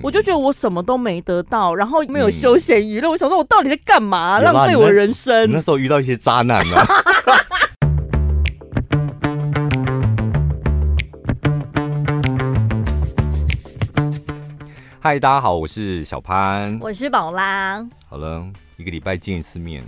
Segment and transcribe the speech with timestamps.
[0.00, 3.10] 我就觉得我什么都没得到，然后没有休闲娱乐。
[3.10, 4.38] 我想说，我到底在干嘛？
[4.38, 5.50] 浪费我人生。
[5.50, 6.76] 你那时候遇到一些渣男呢？
[15.00, 17.84] 嗨，大家好，我是小潘，我是宝拉。
[18.08, 18.46] 好了，
[18.76, 19.82] 一个礼拜见一次面。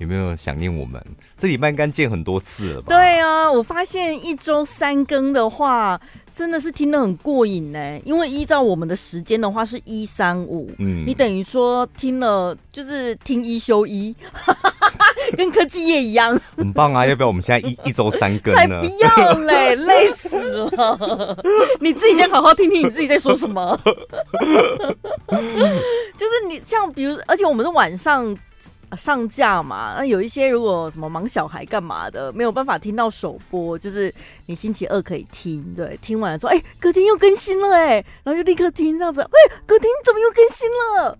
[0.00, 1.00] 有没有想念我们？
[1.36, 2.86] 这礼拜应该见很多次了吧？
[2.88, 6.00] 对啊，我发现一周三更的话，
[6.32, 8.00] 真的是听得很过瘾呢。
[8.02, 14.16] 因为依照我们的时间的话，是一三五，嗯，你等于说听了就是听一休一，
[15.36, 17.04] 跟科技业一样， 很棒啊！
[17.06, 18.80] 要不要我们现在一一周三更呢？
[18.80, 21.36] 才不要嘞， 累死了！
[21.78, 23.78] 你自己先好好听听你自己在说什么。
[26.16, 28.34] 就是你像比如，而且我们是晚上。
[28.96, 34.12] 上架嘛，那有一些如果什么忙小孩干嘛的，没有办法听到首播，就是
[34.46, 41.18] 你星期二可以听，对，听完了之后，哎、欸，隔天又更新了，哎，然后就立刻听这样子，哎、欸，隔天怎么又更新了？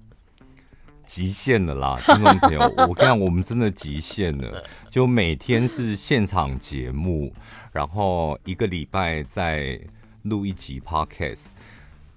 [1.05, 7.33] 极限了啦，听众朋友， 我跟你讲，我们真的极限了，就每天是现场节目，
[7.73, 9.81] 然后一个礼拜再
[10.23, 11.47] 录一集 Podcast。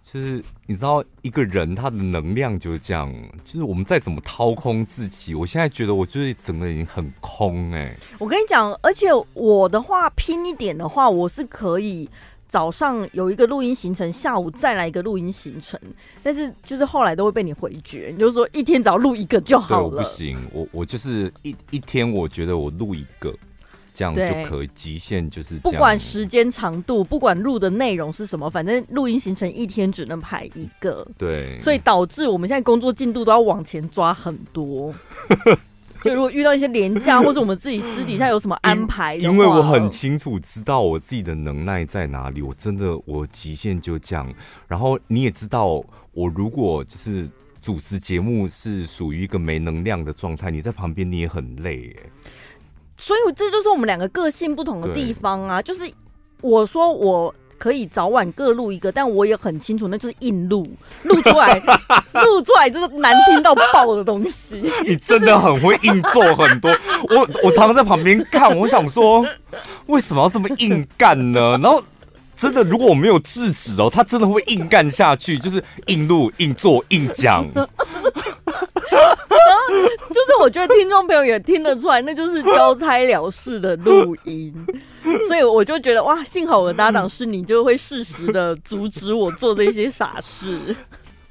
[0.03, 3.11] 就是你知道一个人他的能量就是这样，
[3.43, 7.97] 就是我们再怎么掏空自己，我现在觉得我就是整个人已经很空哎、欸。
[8.19, 12.07] 我跟你讲，而且我的话拼一点的话，我是可以
[12.47, 15.79] 早上有一个录音行程，下午再来一个录音行程，
[16.21, 19.89] 但是就是后来都会被你回绝，你就说一天只要录一个就好了。
[19.89, 23.33] 对，我不行，我我就是一一天，我觉得我录一个。
[23.93, 25.55] 这样就可以，极限就是。
[25.55, 31.07] 不管时间长度，不管录的内容是什么，反正录音行程一天只能排一个。
[31.17, 34.93] 对，所以导致我们现在工作进度都要往前抓很多。
[36.03, 44.29] 就如果遇到一些廉价，或者我们自己私底下有什么安排，因为我很清楚知道我自己的能耐在哪里，我真的我极限就这样。
[44.67, 47.29] 然后你也知道，我如果就是
[47.61, 52.09] 主持节目是属于一个没能量的状态，你在旁边你也很累哎。
[52.97, 55.61] 所以这就是我们两个个性不同的地方啊！
[55.61, 55.89] 就是
[56.41, 60.67] 我说我可以早晚各录一个，但我也很清楚，那就是硬录，
[61.03, 61.57] 录出来，
[62.25, 64.61] 录出来就是难听到爆的东西。
[64.85, 66.69] 你真的很会硬做很多，
[67.09, 69.25] 我我常常在旁边看，我想说
[69.87, 71.57] 为什么要这么硬干呢？
[71.61, 71.81] 然后
[72.35, 77.47] 真的，如果我没有制止哦，他真的会硬干下去，就是硬录、硬做、硬讲。
[80.09, 84.53] 就是，我觉得听众朋友也听得出来，那就是交差了事的录音，
[85.27, 90.75] 所以我就觉得哇，幸好我的搭档是你，就会适时的阻止我做这些傻事。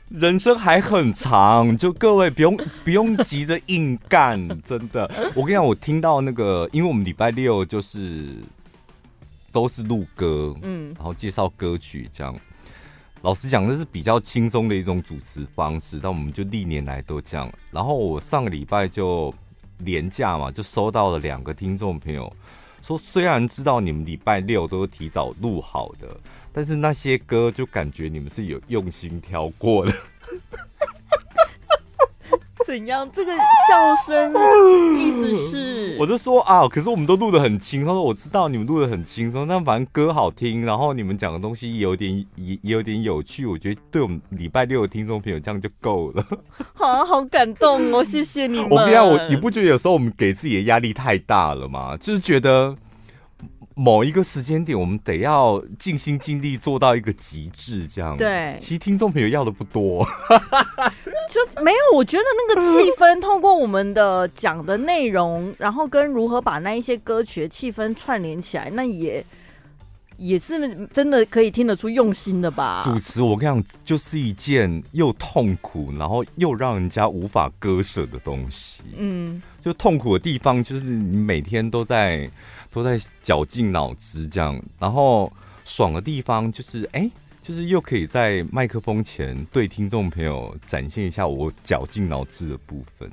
[0.08, 2.54] 人生还很长，就各位不用
[2.84, 5.10] 不用急着硬干，真的。
[5.34, 8.26] 我跟你讲，我听到那个，因为我们礼拜六就是
[9.50, 12.34] 都是录歌，嗯，然后介绍歌曲这样。
[13.22, 17.50] 老实讲，这是比较轻松的一种主持方式，但我们就历年来都这样。
[17.70, 19.32] 然后我上个礼拜就
[19.78, 22.30] 廉价嘛，就收到了两个听众朋友
[22.82, 26.18] 说，虽然知道你们礼拜六都提早录好的，
[26.52, 29.92] 但是那些歌就感觉你们是有用心挑过的。
[32.72, 33.06] 怎样？
[33.12, 33.30] 这个
[33.68, 34.32] 笑声
[34.98, 35.96] 意思是？
[36.00, 37.94] 我就说啊，可是我们都录的很轻松。
[38.02, 43.44] 我知道你们录的很轻松，但反正歌好听，然后你们讲的东西也有点也也有点有趣。
[43.44, 46.24] 我觉得对我们礼拜六的听众朋友这样就够了。
[46.72, 48.70] 好， 好感动哦，谢谢你们。
[48.70, 51.94] 我跟你讲，我你不觉得有时候我们给自己的压力太大了吗？
[52.00, 52.74] 就是觉得。
[53.74, 58.16] 某一个时间点，我们得要尽心尽力做到一个极致，这样。
[58.16, 60.06] 对，其实听众朋友要的不多，
[61.28, 61.96] 就没有。
[61.96, 69.24] 我觉得那个气氛，透过我们的讲的内容，然后跟如何把那一些歌曲的气氛串联起来，那也
[70.18, 72.80] 也是真的可以听得出用心的吧。
[72.84, 78.82] 主持，我跟你讲，就是一件又痛苦，然后又让人家无法割舍的东西。
[78.96, 82.30] 嗯，就痛苦的地方，就是你每天都在。
[82.72, 85.30] 都在绞尽脑汁这样，然后
[85.64, 87.10] 爽的地方就是，哎、
[87.40, 93.10] 就是又可以在麦克风前对听众朋友展现一下我绞尽脑汁的部分。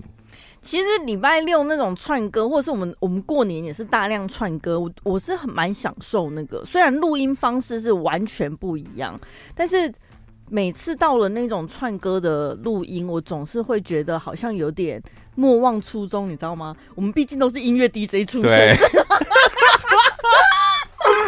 [0.61, 6.63] 其实礼拜六那种串歌，或者是我们我们过年也是大量串歌，我我是很蛮享受那个。
[6.65, 9.19] 虽然录音方式是完全不一样，
[9.55, 9.91] 但是
[10.49, 15.01] 每次到了那种串歌的录音，我总是会觉得好像有点
[15.39, 16.75] 莫忘初衷，你知道吗？
[16.95, 18.77] 我们毕竟都是音乐 DJ 出身。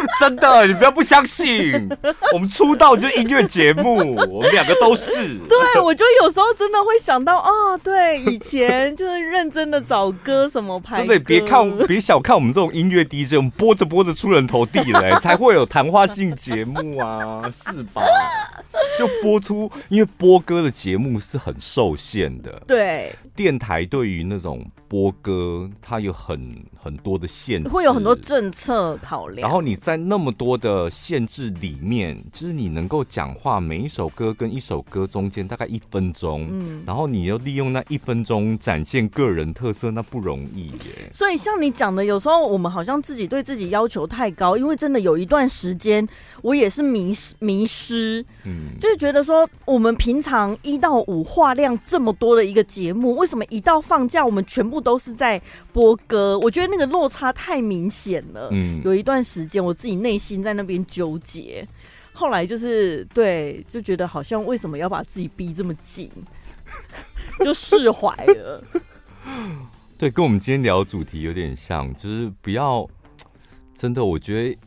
[0.20, 1.88] 真的，你不要不相信，
[2.32, 3.96] 我们出道就是音乐节目，
[4.30, 5.38] 我们两个都是。
[5.48, 18.02] 对，我就有时候真的会想到啊，哦，对，以前就是认真的找歌什么拍，真的别看别小看我们这种音乐 DJ，我们播着播着出人头地了， 才会有谈话性节目啊，是吧？
[18.98, 24.64] 就播出，因为播歌的节目是很受限的，对，电台对于那种。
[24.92, 29.48] 播歌，它有很很多的限制，会有很多政策考量。
[29.48, 41.10] 然后你在那么多的限制里面，就是你能够讲话，每一首歌跟一首歌中间大概一分钟，嗯，然后你又利用那一分钟展现个人特色，那不容易耶。
[41.10, 46.06] 所以像你讲的，有时候我们好像自己对自己要求太高，因为真的有一段时间
[46.42, 55.40] 我也是迷失迷失，嗯，就是觉得说我们平常一到五话量这么多的一个节目，为什么一到放假我们全部都是在
[55.72, 58.48] 播歌，我觉得那个落差太明显了。
[58.52, 61.66] 嗯，有一段时间我自己内心在那边纠结，
[62.12, 66.10] 后来就是对，就觉得好像为什么要把自己逼这么紧，
[67.40, 68.64] 就释怀了。
[69.96, 72.88] 对，跟我们今天聊的主题有点像，就是不要
[73.74, 74.58] 真的，我觉得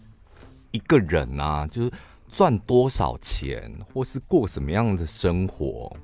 [0.71, 1.91] 一个人啊，就是
[2.29, 5.95] 赚多少钱，或是过什么样的生活。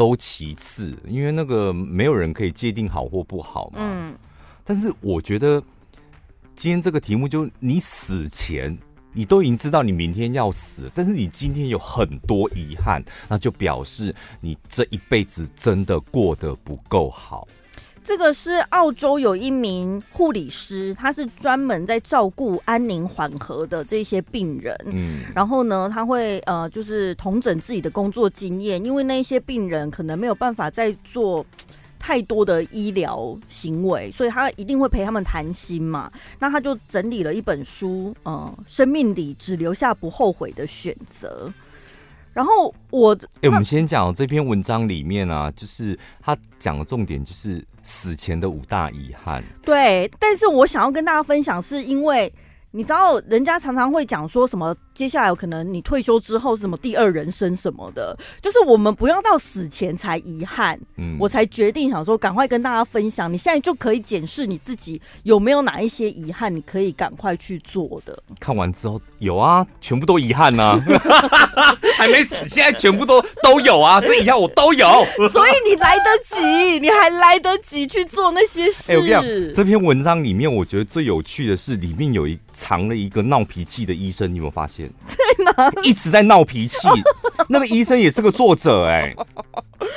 [0.00, 3.80] 都其次，因为那个没有人可以界定好或不好嘛。
[3.80, 4.16] 嗯，
[4.64, 5.62] 但是我觉得
[6.54, 8.78] 今天这个题目，就你死前，
[9.12, 17.46] 你都已经知道你明天要死，但是你今天有很多遗憾，那就表示你这一辈子真的过得不够好。
[18.02, 24.76] 这个是澳洲有一名护理师，他是专门在照顾安宁缓和的这些病人。
[24.86, 31.44] 嗯，然后呢，他会呃，就是统整自己的工作经验，因为那些病人可能没有办法再做
[31.98, 36.10] 太多的医疗行为，所以他一定会陪他们谈心嘛。
[36.38, 41.52] 那他就整理了一本书，呃，生命里只留下不后悔的选择。
[42.32, 49.42] 然后我，哎、欸，我们先讲这篇文章里面啊，就是他讲的重点就是死前的五大遗憾。
[49.62, 52.32] 对，但是我想要跟大家分享，是因为。
[52.72, 54.74] 你知道人家常常会讲说什么？
[54.94, 60.78] 接下来有可能你退休之后是什么第二人生什么的，就是我们不要到死前才遗憾。
[60.96, 68.16] 嗯，我才决定想说赶快跟大家分享，你现在就可以检视你自己有没有哪一些遗憾，你可以赶快去做的。
[68.38, 70.84] 看完之后有啊，全部都遗憾呢、啊，
[71.96, 74.86] 还没死，现在全部都都有啊，这遗憾我都有。
[75.32, 78.92] 所以你来得及，你还来得及去做那些事。
[78.92, 82.38] 哎、欸，我跟你讲，这篇文章里面我觉得最有趣的是里面有一。
[82.60, 84.90] 藏了一个闹脾气的医生，你有没有发现？
[85.06, 85.72] 在哪？
[85.82, 86.86] 一直在闹脾气。
[87.48, 89.16] 那个医生也是个作者哎、欸。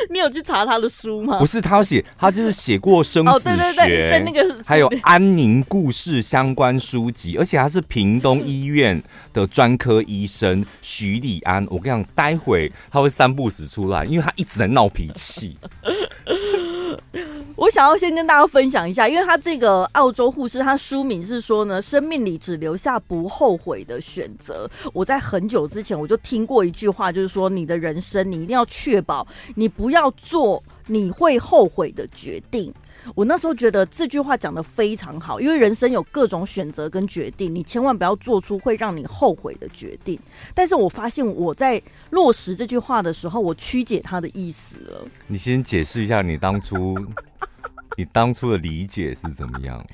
[0.10, 1.38] 你有去查他的书吗？
[1.38, 9.01] 不是，他要写，他就是写过生死学，哦、对对对在那个还有安宁故事相关书籍，而且他是屏东医院
[9.33, 11.68] 的专科医生徐礼安。
[11.69, 15.57] 我跟你讲，待会他会三不死出来，因为他一直在闹脾气。
[17.56, 24.69] 我想要先跟大家分享一下，因为他这个澳洲护士，他书名是说呢，生命里只留下不后悔的选择。
[24.94, 32.74] 我在很久之前我就听过一句话，就是说你的人生你一定要确保你不要做你会后悔的决定。
[33.16, 40.20] 我那时候觉得这句话讲的非常好，因为人生有各种选择跟决定，你千万不要做出会让你后悔的决定。
[40.54, 45.06] 但是我发现我在落实这句话的时候，我曲解他的意思了。
[45.28, 46.98] 你先解释一下你当初。
[47.96, 49.86] 你当初的理解是怎么样？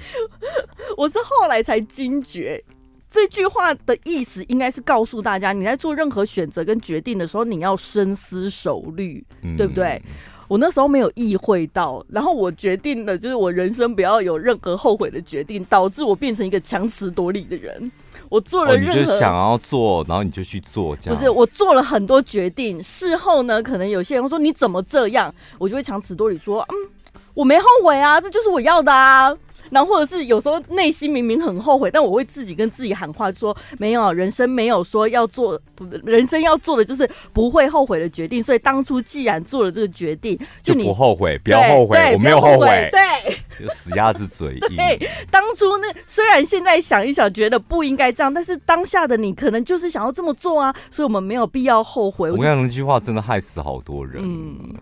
[0.96, 2.64] 我是后来才惊觉，
[3.10, 10.02] 这句话的意思应该是告诉大家，你在做任何选择跟决定的时候，你要深思熟虑，嗯、对不对？
[10.50, 17.90] 我那时候没有意会到，然后我决定了，就是我人生不要有任何后悔的决定，导致我变成一个强词夺理的人。
[18.28, 21.30] 我做了任何，哦、你就想要做，然后你就去做，这样不是？
[21.30, 26.76] 我做了很多决定，事后呢，可能有些人会说你怎么这样，我就会强词夺理说，嗯。
[27.36, 29.34] 我没后悔啊，这就是我要的啊。
[29.69, 35.59] 然后或者是有时候内心明明很后悔，但我会自己跟自己喊话说：没有，人生没有说要做，
[36.04, 38.44] 人生要做的就是不会后悔的决定。
[38.44, 42.90] 所以当初既然做了这个决定，就不后悔，不要后悔，我没有后悔。
[42.92, 44.78] 对，就死鸭子嘴硬。
[44.78, 50.73] 对，当初那虽然现在想一想觉得不应该这样，但是当下的你可能就是想要这么做啊。
[50.90, 52.31] 所以我们没有必要后悔。
[52.31, 54.23] 我跟你讲，那句话真的害死好多人。
[54.23, 54.76] 嗯，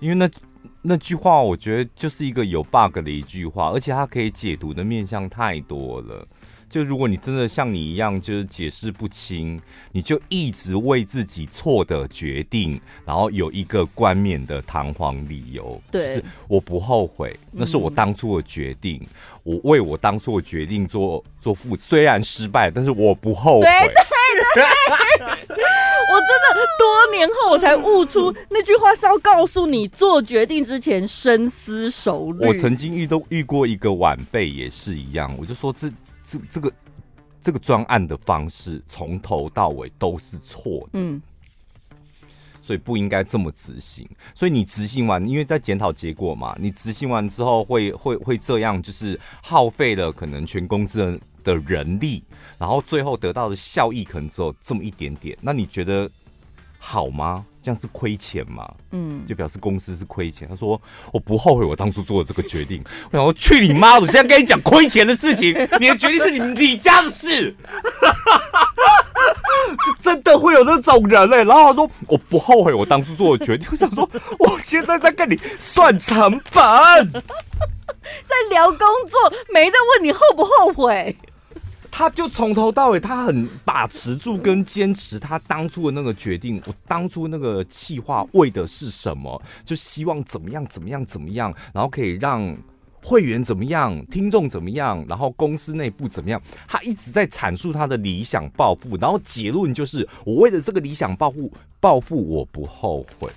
[0.00, 0.28] 因为那。
[0.82, 6.26] 那句话我觉得就是一个有 bug 的一句话，而且它可以解读的面向太多了。
[6.68, 9.60] 就如果你真的像你一样，就是解释不清，
[9.92, 15.78] 你就一直为自己错的决定，然后有一个冠冕的堂皇理由。
[15.90, 19.08] 对，就是我不后悔，那是我当初的决定，嗯、
[19.44, 23.66] 我为我当初的决定做做负，虽然失败，但是我不后悔。
[23.66, 23.86] 对
[24.54, 24.64] 对
[25.48, 25.56] 对
[27.12, 32.44] 年后我才悟出那句话是要告诉你，做决定之前深思熟虑。
[32.44, 35.88] 我曾经遇都遇过一个晚辈也是一样，我就说这
[36.24, 36.72] 这这个
[37.40, 41.22] 这个专案的方式从头到尾都是错的，嗯，
[42.60, 44.08] 所以不应该这么执行。
[44.34, 51.20] 所以你执行完，因为在检讨结果嘛，你执行完之后会会会这样，就是耗费了可能全公司的。
[51.44, 52.22] 的人力，
[52.56, 56.08] 然后最后得到的效益可能只有这么一点点，那你觉得
[56.84, 57.44] 好吗？
[57.62, 58.68] 这样是亏钱吗？
[58.90, 60.48] 嗯，就表示公司是亏钱。
[60.48, 60.80] 他说
[61.14, 62.82] ：“我不后悔我当初做的这个决定。
[63.12, 64.00] ”我想说：“去你妈！
[64.00, 67.54] 我现在跟你讲亏钱的事情， 你的决定是你你家的事。
[70.02, 71.44] ”这真的会有那种人嘞、欸？
[71.44, 74.10] 然后他说：“我不后悔我当初做的决定。”我想说
[74.40, 81.16] ：“我现在在跟你算成本，在聊工作，没在问你后不后悔。”
[81.94, 86.60] 他就从头到尾，他很把持住跟坚持他当初的那个决定。
[86.66, 89.40] 我当初那个企划为的是什么？
[89.62, 92.56] 就希望怎么样怎么样怎么样，然后可以让
[93.04, 96.40] 会员怎么样，听众怎么样，然后公司内部怎么样。
[96.66, 103.28] 他一直在阐述他的理想抱负，然后结论就是：我为了这个理想抱负，抱负我不后悔。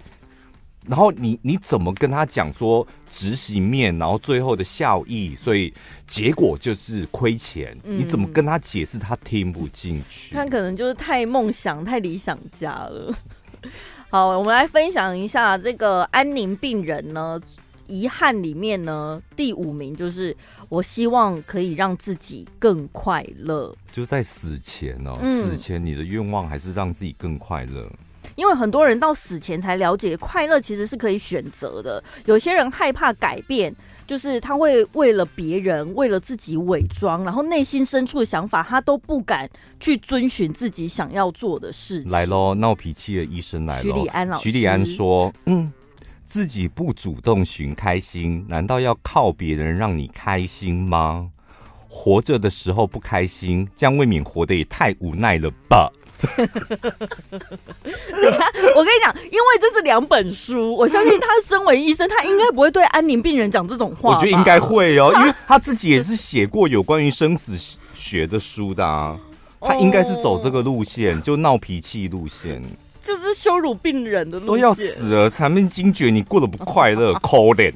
[0.88, 5.74] 然后你你怎么跟他讲说执行面，然后最后的效益，所以
[6.06, 7.78] 结果就是亏钱。
[7.84, 10.34] 嗯、你怎么跟他解释，他听不进去。
[10.34, 13.14] 他可能就是太梦想、太理想家了。
[14.10, 17.42] 好，我们来分享一下这个安宁病人呢，
[17.88, 20.36] 遗憾里面呢，第五名就是
[20.70, 23.76] 我希望可以让自己更快乐。
[23.92, 27.92] 就在死前哦，嗯、死前你的愿望还是让自己更快乐。
[28.36, 32.04] 因为很多人到死前才了解，快乐其实是可以选择的。
[32.26, 33.74] 有些人害怕改变，
[34.06, 39.50] 就是他会为了别人、为了自己伪装，然后内心深处的想法，他都不敢
[39.80, 42.12] 去遵循自己想要做的事情。
[42.12, 43.82] 来喽，闹脾气的医生来了。
[43.82, 45.72] 徐礼安老师，徐礼安说：“嗯，
[46.26, 51.30] 自己不主动寻开心，难道要靠别人让你开心吗？
[51.88, 55.90] 活着的时候不开心，这样未免活得也太无奈了吧。”
[58.76, 64.10] 我跟你讲，因为这是两本书，我相信他身为医生，他应该不会对安宁病人讲这种话。
[64.12, 67.54] 我觉得应该会哦，因为他自己也是写过有关于生死
[67.94, 69.18] 学的书的啊，
[69.62, 72.62] 他应该是走这个路线，就闹脾气路线，
[73.04, 77.74] 就是羞辱病人的路线，都要死了才命惊觉你过得不快乐， 可怜。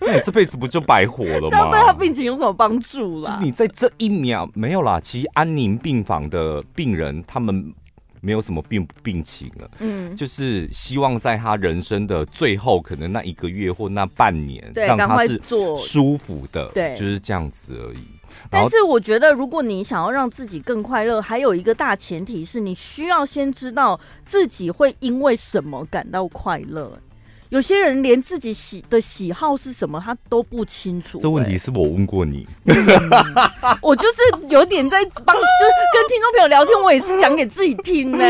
[0.00, 1.48] 那你这辈子不就白活了吗？
[1.50, 3.32] 这样对他病情有什么帮助啦？
[3.32, 5.00] 就是你在这一秒没有啦。
[5.00, 7.74] 其实安宁病房的病人他们
[8.20, 15.40] 没有什么病病情了，嗯，就是希望在他人生的最后，可能那一个月或那半年，对，让他是
[15.76, 17.98] 舒服的，对，就是这样子而已。
[18.50, 26.98] 但是我觉得，如果你想要让自己更快乐，还有一个大前提是你需要先知道自己会因为什么感到快乐。
[27.50, 31.18] 有些人连自己喜的喜好是什么，他都不清楚。
[31.18, 32.76] 这问题是我问过你，嗯、
[33.80, 38.24] 我就是有点在帮，就是跟听众朋友聊天，我也是讲给自己听呢。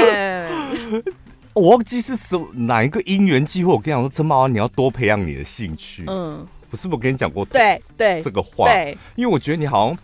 [1.54, 6.04] 我忘记是什哪一个因缘机会，我跟你讲说，陈宝安，你要多培养你的兴趣。
[6.06, 7.44] 嗯，我是不是跟你讲过？
[7.46, 9.98] 对对，这个话，对，因为我觉得你好像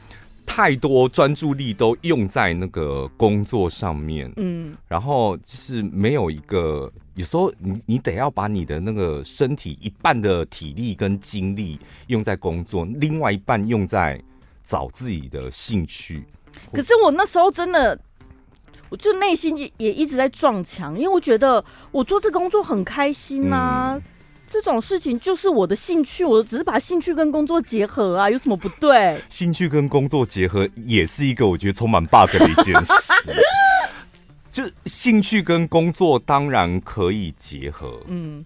[0.45, 6.93] 太多专注力都用在那个工作上面，嗯，然后就是没有一个。
[7.15, 11.79] 有时候你你得要把你的那个身体一半的体力跟精力
[12.09, 14.21] 用在工作，另外一半用在
[14.65, 16.25] 找自己的兴趣。
[16.73, 17.99] 可是我那时候真的，
[18.89, 24.03] 我就内心也也一直在撞墙，因为我觉得我做这工作很开心呐、啊，嗯、
[24.47, 29.21] 这种事情就是我的兴趣，我只是把兴趣跟工作结合啊，有什么不对？
[29.29, 32.93] 兴趣跟工作结合也是一个我觉得充满 bug 的一件事。
[34.55, 38.45] 就兴趣跟工作当然可以结合，嗯，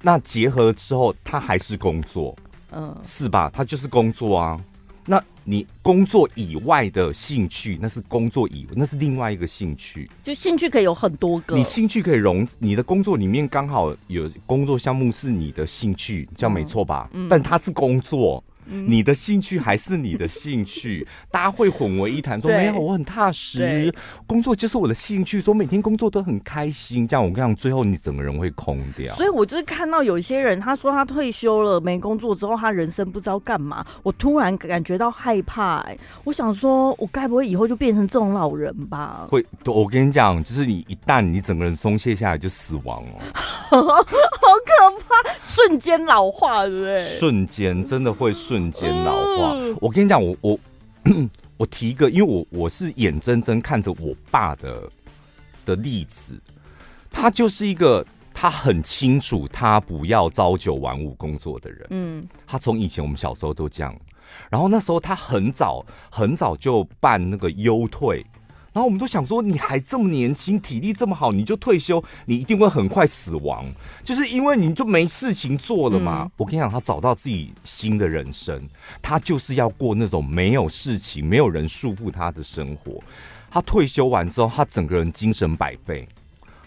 [0.00, 2.34] 那结合了之后，它还是工作，
[2.70, 3.50] 嗯，是吧？
[3.52, 4.58] 它就是工作啊。
[5.04, 10.08] 那你工作以外的兴趣，那是工作以外，那是另外一个兴趣。
[10.22, 17.10] 就兴趣可以有很多个，你兴趣可以融，你的工作里面刚好有工作项目是你的兴趣，这样没错吧？
[17.12, 23.92] 嗯，但它是工作，嗯、你的兴趣还是你的兴趣， 大家会混为一谈，说没有，我很踏实，
[24.26, 27.06] 工作就是我的兴趣，说每天工作都很开心。
[27.06, 29.14] 这样我跟你讲，最后你整个人会空掉。
[29.16, 33.84] 所以我就是看到有一些人，他说他退休了，没工作之后，他人生不知道干嘛。
[34.02, 39.26] 我突然感觉到害怕、欸，我想说，我该不会以后就变成这种老人吧？
[39.28, 43.12] 会，我跟你讲，就是你一旦你整个人松懈下来，就死亡了，
[43.70, 47.02] 好可怕，瞬间老化，对不对？
[47.02, 49.52] 瞬间真的会瞬间老化。
[49.54, 50.58] 嗯、我跟你讲，我我
[51.56, 54.88] 我提一个，因为我我是眼睁睁看着我爸的
[55.64, 56.40] 的例子，
[57.10, 58.04] 他就是一个
[58.34, 61.86] 他很清楚他不要朝九晚五工作的人。
[61.90, 63.96] 嗯，他从以前我们小时候都这样，
[64.50, 68.24] 然后那时候他很早很早就办那个优退。
[68.72, 73.64] 然后我们都想说，你还这么年轻，体力这么好，你就退休，你一定会很快死亡，
[74.02, 76.22] 就是因为你就没事情做了嘛。
[76.22, 78.60] 嗯、我跟你讲，他找到自己新的人生，
[79.02, 83.02] 他就是要过那种没有事情、没有人束缚他的生活。
[83.50, 86.08] 他退休完之后，他整个人精神百倍，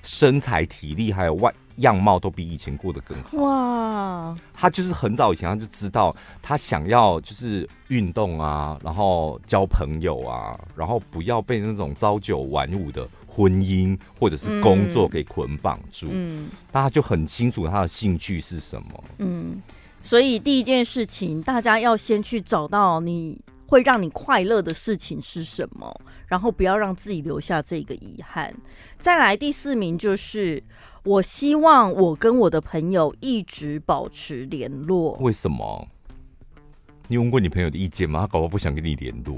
[0.03, 1.51] 身材、体力还有外。
[1.77, 4.36] 样貌都比以前过得更好哇！
[4.53, 16.08] 他就是很早以前他就知道，他想要就是运动啊，然后交朋友啊，然后不要被那种朝九晚五的婚姻或者是工作给捆绑住。
[16.10, 19.03] 嗯，大家就很清楚他的兴趣是什么。
[19.17, 19.62] 嗯，
[20.01, 25.94] 所以第一件事情，大家要先去找到你会让你快乐的事情是什么，
[26.27, 28.53] 然后不要让自己留下这个遗憾。
[28.98, 30.63] 再来第四名就是。
[31.05, 35.12] 我希望我跟我的朋友一直保持联络。
[35.21, 35.88] 为什么？
[37.07, 38.21] 你问过你朋友的意见吗？
[38.21, 39.35] 他搞不好不想跟你联络。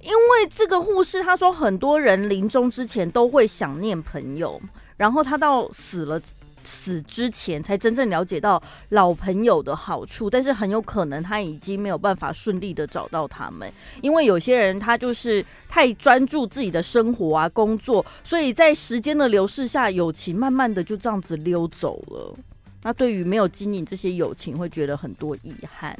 [0.00, 4.58] 因为这个护士他说，很多人临终之前都会想念朋友，
[4.96, 6.18] 然后他到死了。
[6.64, 22.34] 死之前才真正了解到老朋友的好处，但是很有可能他已经没有办法顺利的找到他们，因为有些人他就是太专注自己的生活啊、工作，所以在时间的流逝下，友情慢慢的就这样子溜走了。
[22.82, 25.98] 那对于没有经营这些友情，会觉得很多遗憾。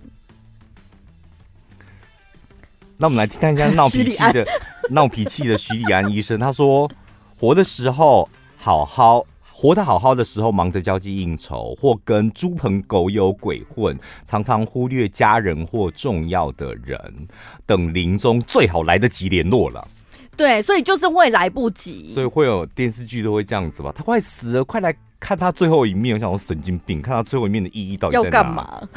[2.97, 4.47] 那我们来看一下闹脾气的
[4.91, 6.91] 闹脾气的徐礼安医生，他说：
[7.39, 9.25] 活的时候好好。
[9.61, 17.29] 活得好好的时候，忙着交际应酬，或跟猪朋狗友鬼混，常常忽略家人或重要的人。
[17.67, 19.87] 等临终最好来得及联络了。
[20.35, 22.11] 对，所以就是会来不及。
[22.11, 23.93] 所以会有电视剧都会这样子吧？
[23.95, 26.17] 他快死了，快来看他最后一面。
[26.17, 28.15] 我想说神经病，看他最后一面的意义到底？
[28.15, 28.83] 要干嘛？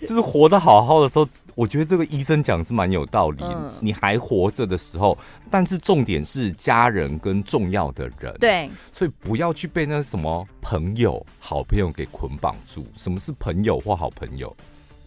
[0.00, 3.42] 就是活得好好的时候，我觉得这个医生讲是蛮有道理。
[3.42, 5.18] 嗯、你还活着的时候，
[5.50, 8.34] 但是重点是家人跟重要的人。
[8.38, 12.86] 对，所以不要去被那什么朋友、好朋友给捆绑住。
[12.94, 14.54] 什么是朋友或好朋友？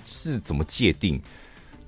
[0.06, 1.22] 是怎么界定？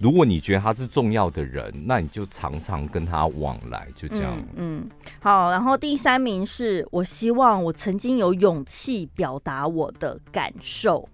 [0.01, 4.33] 如果你觉得他是重要的人，那你就常常跟他往来，就这样。
[4.55, 5.51] 嗯，嗯，好。
[5.51, 11.07] 然后第三名是我希望我曾经有勇气表达我的感受。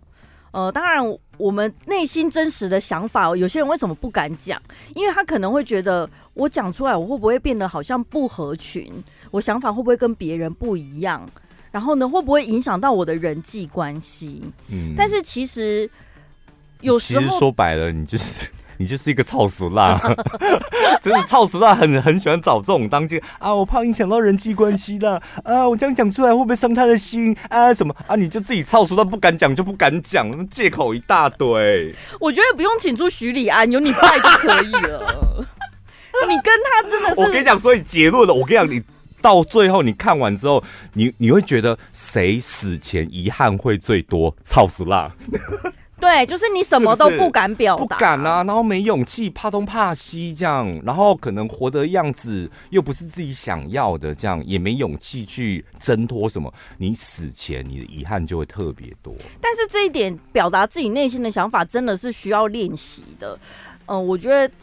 [0.52, 1.04] 呃，当然，
[1.38, 4.60] 我们内心真实的想法，有些人为什么不敢讲？
[4.96, 8.92] 因为他可能会觉得，我讲出来，我会不会变得好像不合群？
[9.32, 11.30] 我想法会不会跟别人不一样？
[11.72, 14.42] 然后呢，会不会影响到我的人际关系？
[14.72, 15.88] 嗯，但是其实
[16.80, 18.50] 有时候，其实说白了，你就是。
[18.78, 20.00] 你就是一个操俗辣，
[21.02, 23.54] 真的操俗辣很很喜欢找这种当机啊！
[23.54, 25.68] 我怕影响到人际关系的啊！
[25.68, 27.74] 我这样讲出来会不会伤他的心啊？
[27.74, 28.16] 什么啊？
[28.16, 31.94] 你就自己操俗辣不敢讲就不敢讲，借口一大堆。
[32.20, 35.46] 我觉得不用请出徐礼安，有你在就可以了。
[36.28, 37.16] 你跟他真的是……
[37.20, 38.34] 我跟你讲，所以结论了。
[38.34, 38.82] 我跟你讲，你
[39.22, 40.64] 到最后你看完之后，
[40.94, 44.36] 你你会觉得谁死前遗憾会最多？
[44.44, 45.12] 操死辣。
[46.00, 56.54] 对，就是你什么都不敢表达，不敢啊，然后没勇气，怕东怕西这样，然后可能活的样子又不是自己想要的，这样也没勇气去挣脱什么。
[56.78, 59.12] 你死前你的遗憾就会特别多。
[59.42, 63.34] 但是这一点表达自己内心的想法，真的是需要练习的。
[63.88, 64.54] 嗯、呃，我觉得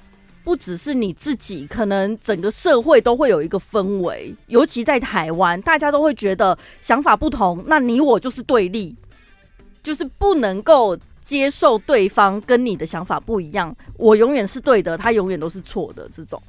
[0.45, 8.95] 不只是你自己，可能整个社会都会有一个氛围，尤其在台湾，大家都会觉得想法不同，那你我就是对立，
[9.83, 10.97] 就是不能够。
[11.25, 16.41] 接受对方跟你的想法不一样，我永远是对的，他永远都是错的，这种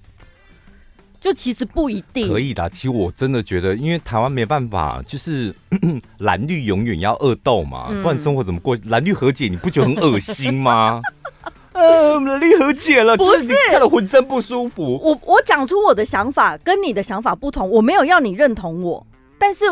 [1.20, 2.70] 就其实不一定可以的。
[2.70, 5.56] 其实我真的觉得，因为台湾没办法，就是
[6.20, 8.78] 蓝绿永远要恶斗嘛，嗯、不然生活怎么过？
[8.84, 11.02] 蓝绿和解，你不觉得很恶心吗？
[11.74, 15.00] 呃，蓝绿和解了，不是，是看了浑身不舒服。
[15.02, 19.06] 我我讲出我的想法跟你的想法不同，我没有要你认同我，
[19.40, 19.66] 但是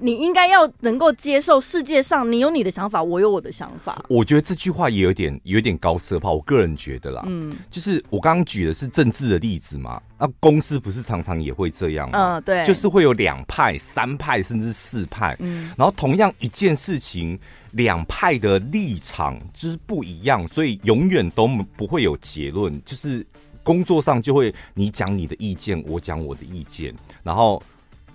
[0.00, 4.04] 你应该要能够接受世界上你有你的想法，我有我的想法。
[4.08, 12.36] 我觉得这句话也有点有点高奢炮，我个人觉得啦，嗯，就是我刚刚举的是政治的例子嘛，那公司不是常常也会这样吗？
[12.36, 17.38] 嗯，对，就是会有两派、三派甚至四派，嗯，然后同样一件事情，
[17.72, 23.26] 两派的立场就是不一样，所以永远都不会有结论，就是
[23.62, 27.62] 工作上就会你讲你的意见，我讲我的意见，然后。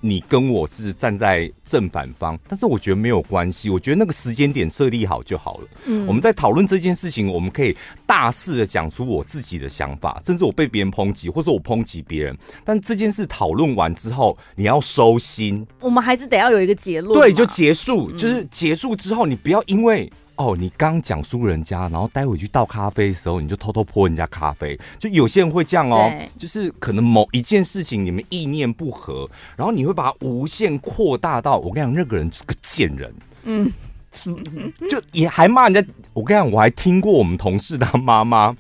[0.01, 3.69] 你跟我是站在正反方，但是我觉得没有关系。
[3.69, 5.67] 我觉得那个时间点设立好就好了。
[5.85, 12.37] 嗯，我们在讨论这件事情，我们可以大肆的讲出我自己的想法，甚至我被别人抨击，或者我抨击别人。
[12.63, 15.65] 但这件事讨论完之后，你要收心。
[15.79, 17.19] 我们还是得要有一个结论。
[17.19, 20.11] 对，就结束，就是结束之后，你不要因为。
[20.35, 24.77] 哦，你刚讲输人家，然后待会去倒咖啡的时候，你就偷偷泼人家咖啡。
[24.99, 33.71] 就有些人会这样哦，就是可能某一件事情你们意念不合，然后你会把它无限扩大到我跟你讲，那个人是个贱人，嗯，
[34.89, 35.93] 就也还骂人家。
[36.13, 38.55] 我跟你讲，我还听过我们同事的妈妈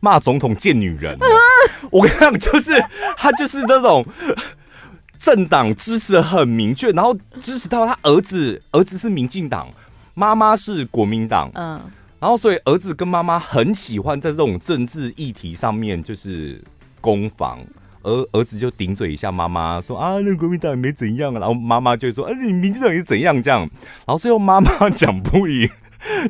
[0.00, 1.18] 骂总统贱女人。
[1.90, 2.72] 我跟你讲，就是
[3.16, 4.04] 他就是那种
[5.18, 9.68] 政党支持的很明确，然后支持到他儿子，儿子是民进党。
[10.14, 11.80] 妈妈是国民党，嗯，
[12.20, 16.62] 然后所以儿子跟妈妈很喜欢在这种政治议题上面就是
[17.00, 17.58] 攻防，
[18.02, 23.60] 而儿子就顶嘴一下妈妈说啊，那国民党也没怎样，然后妈妈就说啊，你民进党也怎样这样，
[24.06, 25.68] 然后最后妈妈 讲不赢，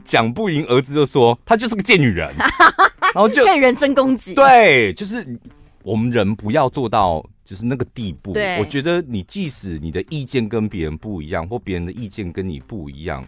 [0.02, 5.38] 讲不赢，儿子就说他就是个贱女人，然后就人身攻击，对，就是
[5.82, 8.32] 我们人不要做到就是那个地步。
[8.58, 13.24] 我觉得你即使你的意见跟别人不一样，或别人的意见跟你不一样。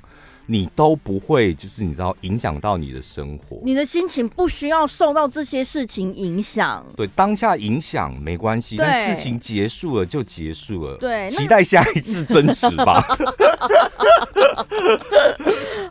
[0.47, 6.87] 你都不会，就是你知道影响到你的生活，你的心情不需要受到这些事情影响。
[6.97, 10.97] 对，当下影响没关系，但事情结束了就结束了。
[10.99, 13.05] 对，期待下一次争执吧。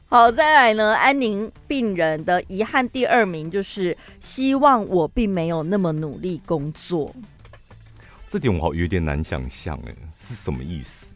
[0.07, 7.13] 好，再来呢，安宁病人的遗憾第二名就是希望我并没有那么努力工作。
[8.29, 11.07] 这点我好有点难想象，哎，是什么意思？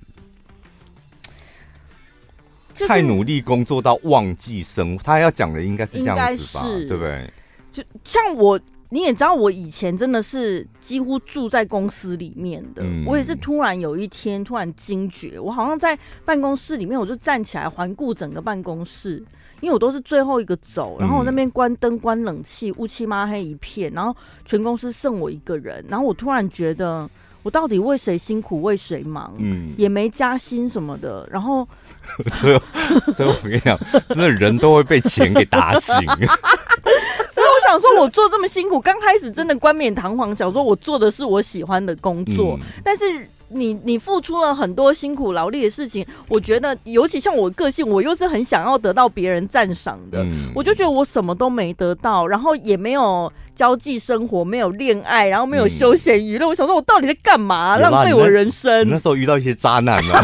[2.88, 6.64] 太努力工作到忘记生活，他要讲的应该是这样子吧？
[6.88, 7.32] 对不对？
[7.72, 12.82] 就像我，你也知道，我以前真的是几乎住在公司里面的。
[12.84, 19.24] 嗯、我也是突然有一天突然惊觉，我好像在办公室里面，我就站起来环顾整个办公室，
[19.62, 27.10] 因为我都是最后一个走，然后我那边关灯、关冷气，乌漆嘛黑一片，然后全公司剩我一个人，然后我突然觉得。
[27.44, 29.34] 我到底为谁辛苦为谁忙？
[29.38, 31.28] 嗯，也没加薪什么的。
[31.32, 31.68] 然后，
[32.36, 32.60] 所以，
[33.12, 35.96] 所以我跟你讲，真的人都会被钱给打醒。
[36.08, 43.28] 我想说，我做这么辛苦，刚开始真的冠冕堂皇，想说我做的是我喜欢的工作，嗯、但是。
[43.50, 57.78] 你你付出了很多辛苦劳力的事情，我觉得尤其像我个性，我又是很想要得到别人赞赏的，嗯、我就觉得我什么都没得到，然后也没有交际生活，没有恋爱，然后没有休闲娱乐，嗯、我想说我到底在干嘛？
[57.78, 58.88] 浪费我人生。
[58.88, 60.24] 你那时候遇到一些渣男啊，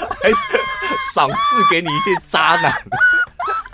[1.14, 1.36] 赏赐
[1.70, 2.72] 给你一些渣男。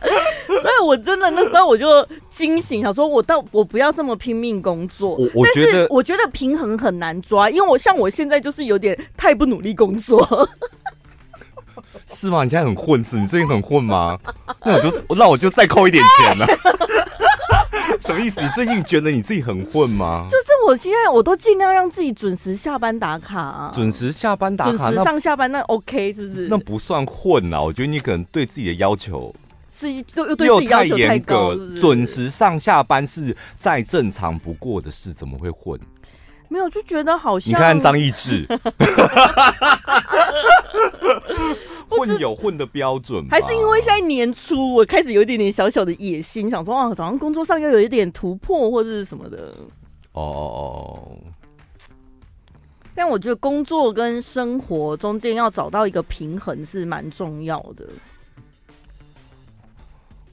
[0.47, 1.87] 所以，我真的那时候我就
[2.29, 5.11] 惊醒，想说，我到我不要这么拼命工作。
[5.17, 10.49] 我我觉得，我觉得平衡很难抓，因为我像我现在就是有点太不努力工作。
[12.07, 12.45] 是吗？
[12.45, 13.17] 你现在很混是？
[13.17, 14.19] 你最近很混吗？
[14.65, 16.47] 那我就那我就再扣一点钱了。
[18.01, 18.43] 什么意思？
[18.43, 20.27] 你最近觉得你自己很混吗？
[20.29, 26.49] 就是我现在我都尽量让自己准时下班打卡啊，准时下班打卡，准时上下班那 OK 是不是？
[26.49, 29.33] 那不算混啊，我觉得你可能对自己的要求。
[29.83, 35.77] 自己又又对自己要求太高，准时上下班是再正常不过的事，怎么会混？
[36.47, 38.47] 没有，就觉得好像你看张一智，
[41.89, 49.53] 混有混的标准，还是因为现在年初我开始有一点点小小的野心，想说啊，早上工作上要有一点突破或者是什么的。
[50.13, 51.19] 哦哦哦。
[52.95, 57.85] 但我觉得工作跟生活中间要找到一个平衡是蛮重要的。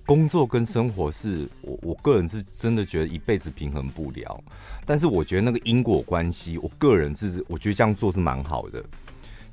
[0.10, 4.44] 工作跟生活是我我个人是真的觉得一辈子平衡不了，
[4.84, 8.84] 但是我觉得那个因果关系，我个人是我觉得这样做是蛮好的。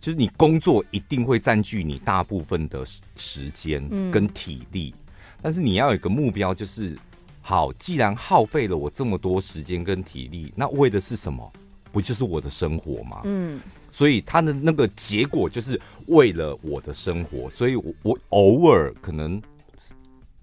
[0.00, 2.82] 就是你工作一定会占据你大部分的
[3.16, 6.96] 时间跟体力，嗯、但是你要有一个目标，就是
[7.42, 11.52] 好，既然耗费了我这么多时间跟体力，那为的是什么？
[11.92, 13.20] 不就是我的生活吗？
[13.24, 19.38] 嗯，所以他的那个结果就是为了我的生活，所以我我偶尔可能。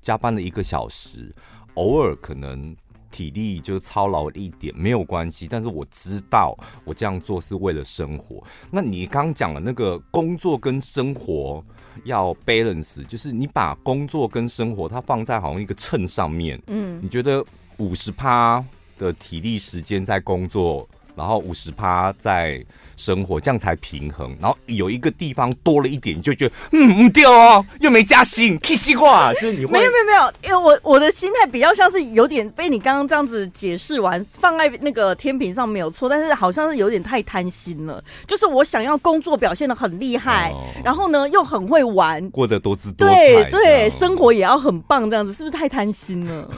[0.03, 1.33] 加班了一个小时，
[1.73, 2.75] 偶尔可能
[3.09, 8.43] 体力就操劳一点没有关系，但是我知道我这样做是为了生活。
[8.69, 11.63] 那你刚刚讲的那个工作跟生活
[12.03, 17.43] 要 balance，就是你把工作跟生活它放在好像一个秤上面，嗯，你觉得
[17.77, 18.63] 五十趴
[18.97, 22.63] 的体力时间在工作，然后五十趴在
[22.95, 24.36] 生活，这样才平衡。
[24.41, 38.04] 然后有一个地方多了一点，你就觉得嗯，对哦，又没加薪，屁西瓜， 就是你会没有没有没有，因为我我的心态比较像是有点被你刚刚这样子解释完，放在那个天平上没有错，但是好像是有点太贪心了。
[38.28, 46.49] 就是我想要工作表现的很厉害，哦、然后呢又很会玩，过得多姿多彩，对对，生活也要很棒，这样子是不是太贪心了？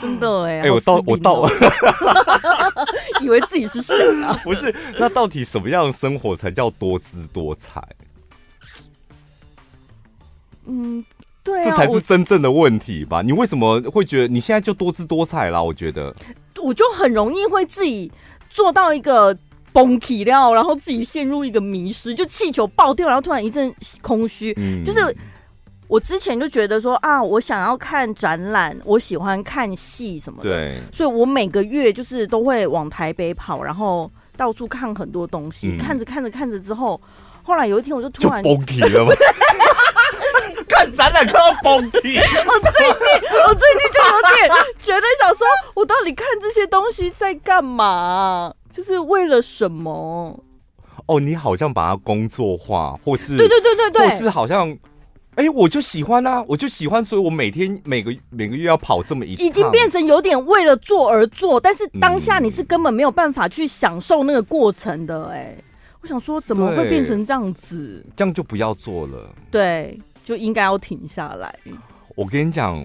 [0.00, 1.48] 真的哎、欸，哎、欸，我到我到，
[3.20, 4.32] 以为自己是谁啊？
[4.42, 7.82] 不是，那到底什么样的生活才叫多姿多彩？
[10.66, 11.04] 嗯，
[11.42, 13.20] 对、啊，这才是真正的问题吧？
[13.22, 15.62] 你为什么会觉得你现在就多姿多彩啦？
[15.62, 16.14] 我觉得，
[16.62, 18.10] 我就很容易会自己
[18.48, 19.36] 做到一个
[19.72, 25.14] 崩体料，然后自己陷入一个迷失，就气球爆掉，然后突然一阵空虚，嗯、就是。
[25.90, 37.00] 我之前就觉得说啊，我想要看展览，我喜欢看戏什么的，对，所以我每个月就是都会往台北跑，然后到处看很多东西，嗯、看着看着看着之后，
[37.42, 39.10] 后来有一天我就突然就崩体了吗？
[40.68, 43.06] 看展览看到崩体，我最近
[43.48, 44.48] 我最近就有点
[44.78, 48.54] 觉得想说，我到底看这些东西在干嘛？
[48.72, 50.40] 就是为了什么？
[51.06, 54.78] 哦，你好像把它工作化，或是对对对对对，或是好像。
[55.40, 65.36] 哎、欸，我就喜欢啊，我就喜欢，所以我每天每个每个月要跑这么一次，已经变成有点为了做而做，但是当下你是根本没有办法去享受那个过程的、欸。
[65.38, 65.56] 哎，
[66.02, 68.04] 我想说，怎么会变成这样子？
[68.14, 69.34] 这样就不要做了。
[69.50, 71.58] 对，就应该要停下来。
[72.14, 72.84] 我跟你讲，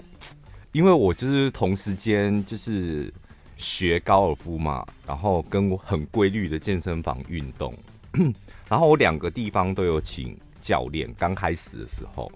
[0.72, 3.14] 因为我就是同时间就是
[3.58, 7.74] 学高尔夫嘛，然后跟我很规律的健身房运动，
[8.70, 11.14] 然后我两个地方都有请教练。
[11.20, 12.32] 刚开始的时候。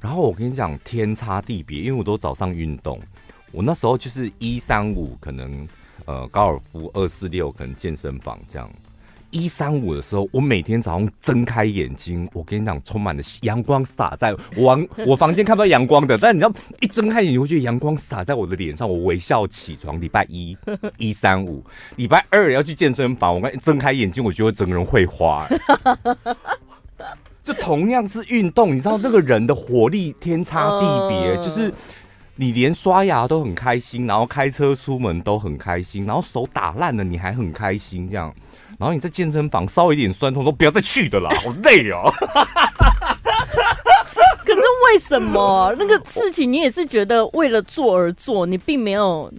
[0.00, 3.00] 然后我跟你讲，天差地别，因为我都早上运动，
[3.52, 5.66] 我那时候就是一三五可能
[6.04, 8.70] 呃高尔夫，二四六可能健身房这样。
[9.30, 20.00] 一三五的时候，我每天早上睁开眼睛，我跟你讲，充满了阳光洒在我房 我房间看不到阳光的，但你知道一睁开眼睛，我觉得阳光洒在我的脸上，我微笑起床。
[20.00, 20.56] 礼拜一
[20.96, 21.62] 一三五，
[21.96, 25.46] 礼拜二要去健身房，我刚睁开眼睛，我觉得整个人会花。
[27.48, 31.72] 就同样是运动，你知道那个人的活力天差地别，就是
[32.36, 38.30] 你连刷牙都很开心，然后开车出门都很开心，然后手打烂了你还很开心这样，
[38.78, 42.12] 然后你在健身房稍微一点酸痛都不要再去的啦， 好累哦。
[44.44, 49.32] 可是为什么那个事情你也是觉得为了做而做，你并没有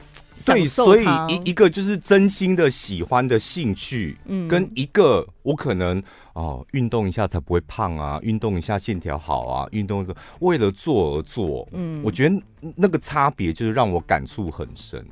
[0.48, 6.02] 对，所以一一个就是真心的喜欢的兴趣，嗯，跟一个我可能。
[6.40, 8.18] 哦，运动一下才不会胖啊！
[8.22, 9.68] 运动一下线条好啊！
[9.72, 12.42] 运动是为了做而做，嗯，我觉得
[12.78, 15.06] 那个差别就是让我感触很深。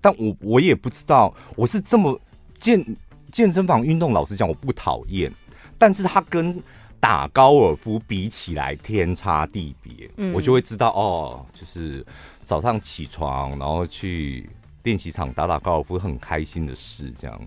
[0.00, 2.16] 但我我也不知道，我是这么
[2.60, 2.96] 健
[3.32, 5.32] 健身房运动，老实讲我不讨厌，
[5.76, 6.62] 但是它跟
[7.00, 12.06] 打高尔夫比起来天差地别，嗯，我就会知道哦，就是
[12.44, 14.48] 早上起床然后去
[14.84, 17.40] 练习场打打高尔夫很开心的事，这样。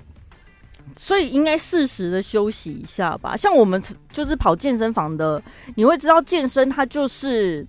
[0.98, 3.36] 所以应该适时的休息一下吧。
[3.36, 5.42] 像我们就是跑健身房的，
[5.76, 7.66] 你会知道健身它就是。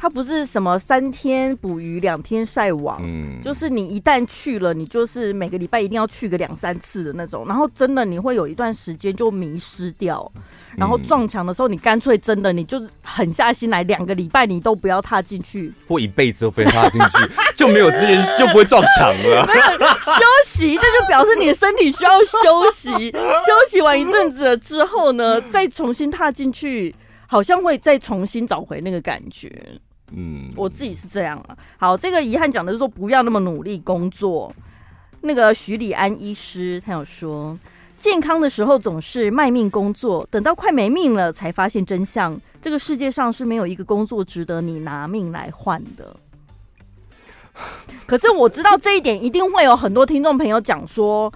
[0.00, 10.30] 它不是什么三天捕鱼两天晒网，嗯，就是你一旦去了，你就是每个礼拜一定要去个两三次的那种，然后真的你会有一段时间就迷失掉，
[10.76, 19.44] 然后撞墙的时候你干脆真的你就狠下心来，两个礼拜你都不要踏进去，或一辈子都不要踏进去， 就没有这件事，就不会撞墙了。
[19.46, 26.94] 没 有休息，这就表示你的身体需要休息， 休息完一阵子了之后呢，再重新踏进去，
[27.26, 29.50] 好像会再重新找回那个感觉。
[30.12, 31.56] 嗯，我自己是这样啊。
[31.76, 34.52] 好，这个遗憾讲的是说不要那么努力工作。
[35.20, 37.58] 那个徐礼安医师他有说，
[37.98, 42.40] 健康的时候总是卖命工作，等到快没命了才发现真相。
[42.62, 46.14] 这个世界上是没有一个工作值得你拿命来换的。
[48.06, 51.32] 可是我知道这一点，一定会有很多听众朋友讲说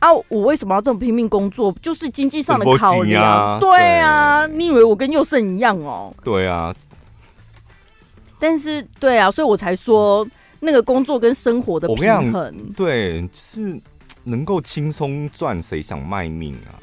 [0.00, 1.72] 啊，我为什么要这么拼命工作？
[1.80, 3.22] 就是经济上的考量。
[3.22, 6.12] 啊对啊，对你以为我跟佑胜一样哦？
[6.24, 6.74] 对啊。
[8.46, 10.28] 但是，对啊，所以我才说
[10.60, 13.80] 那个工作跟生活的平衡，对，就是
[14.22, 16.76] 能够轻松赚，谁想卖命啊？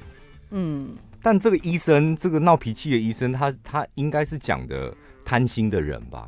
[0.50, 4.92] 嗯，但这个医生，这个闹脾气的医生，他他应该是讲的
[5.24, 6.28] 贪心的人吧？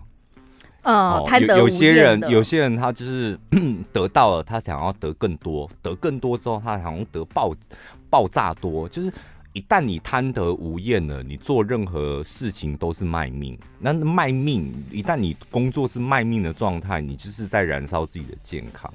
[0.83, 3.35] 嗯，有有些人，有些人他就是
[3.91, 7.51] 得到了，他想要得更多，得更多之后，他好像得爆
[8.07, 8.87] 爆炸多。
[8.87, 9.11] 就是
[9.53, 13.57] 一旦你贪得无厌了，你做任何事情都是卖命。
[13.79, 18.91] 那卖命，一旦你工作是卖命的状态，你就是在燃烧自己的健康。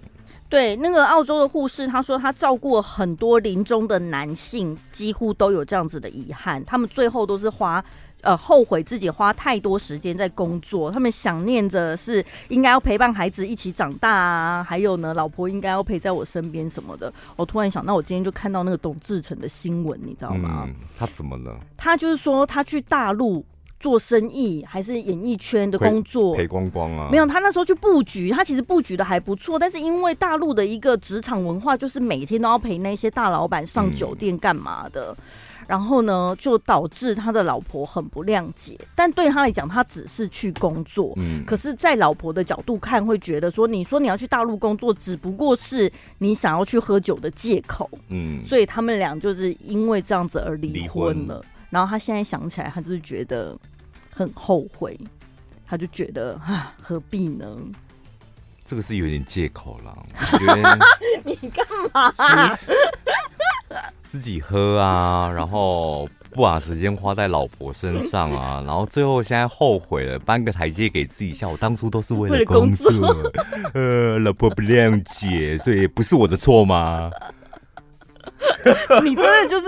[0.49, 7.85] 对，那个澳洲的护士，他说他照顾很多临终的男性，几乎都有这样子的遗憾，他们最后都是花。
[8.22, 17.12] 呃，后悔自己花太多时间在工作，他们想念着是应该要陪伴孩子一起长大啊，还有呢，老婆应该要陪在我身边什么的。
[17.37, 20.64] 我突然想到，我今天就看到那个董志成的新闻，你知道吗？
[20.66, 21.57] 嗯，他怎么了？
[21.76, 23.44] 他就是说他去大陆
[23.78, 27.09] 做生意，还是演艺圈的工作赔光光啊？
[27.12, 35.12] 没有，他那时候去布局，他其实布局的还不错，但是因为大陆的一个职场文化，就是每天都要陪那些大老板上酒店干嘛的。
[35.12, 35.24] 嗯
[35.68, 38.76] 然后呢，就导致他的老婆很不谅解。
[38.96, 41.12] 但对他来讲，他只是去工作。
[41.16, 47.88] 嗯，可是，在老婆的角度看，会觉得说，你说你要去大陆工作，只不过是你想要去喝酒的借口。
[48.09, 51.35] 嗯，所以他们俩就是因为这样子而离婚了。
[51.35, 51.44] 婚。
[51.68, 53.54] 然后他现在想起来，他就是觉得
[54.11, 54.98] 很后悔。
[55.66, 57.46] 他就觉得啊，何必呢？
[58.64, 59.94] 这个是有点借口了。
[60.33, 60.78] 我觉得
[61.24, 62.11] 你干嘛？
[64.04, 71.48] 自己喝啊，然后不把时间花在老婆身上啊， 然后最后现在后悔了，搬个台阶给自己下。
[71.48, 73.33] 我当初都是为了工作，工作
[73.74, 77.11] 呃，老婆不谅解，所以不是我的错吗？
[79.02, 79.66] 你真的就是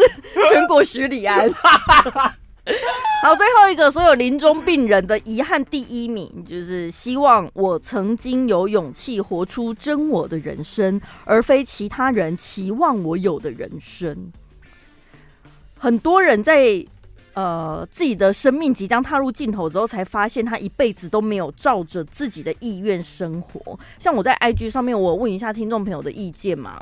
[0.50, 1.50] 全国徐礼安。
[3.22, 14.32] 好，最后一个，所有临终病人的遗憾第一名，就是希望我曾经有勇气活出真我的人生，而非其他人期望我有的人生。
[15.76, 16.82] 很多人在
[17.34, 23.78] 呃自己的生命即将踏入尽头之后，才发现他一辈子都没有照着自己的意愿生活。
[23.98, 26.80] 像我在 IG 上面，我问一下听众朋友的意见嘛，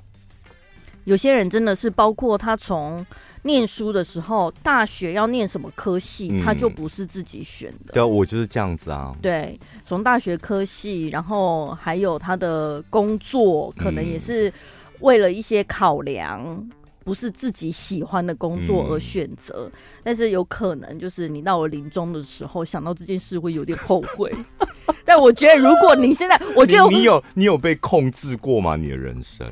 [1.02, 3.04] 有些人真的是包括他从。
[3.42, 7.92] 念书的时候，大学要念什么科系，嗯、他就不是自己选的。
[7.92, 9.14] 对，我就是这样子啊。
[9.22, 14.52] 对，从大学科系，然后还有他的工作，可能也是
[15.00, 16.70] 为了一些考量，嗯、
[17.04, 19.70] 不是自己喜欢的工作而选择。
[19.72, 24.32] 嗯、但是有可能就是你到了临终的时候，想到这件事会有点后悔。
[25.04, 28.76] 但我觉得，如果你现在，我觉得你，你有你有被控制过吗？
[28.76, 29.46] 你的人生？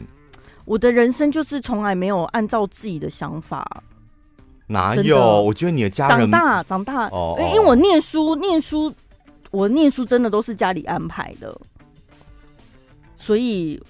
[0.66, 3.64] 我的人生就是从来没有按照自己的想法，
[4.66, 5.42] 哪有？
[5.42, 8.92] 我觉得你的家人长大长大，哦，因为我念书念书，
[9.50, 11.56] 我念书真的都是家里安排的，
[13.16, 13.80] 所以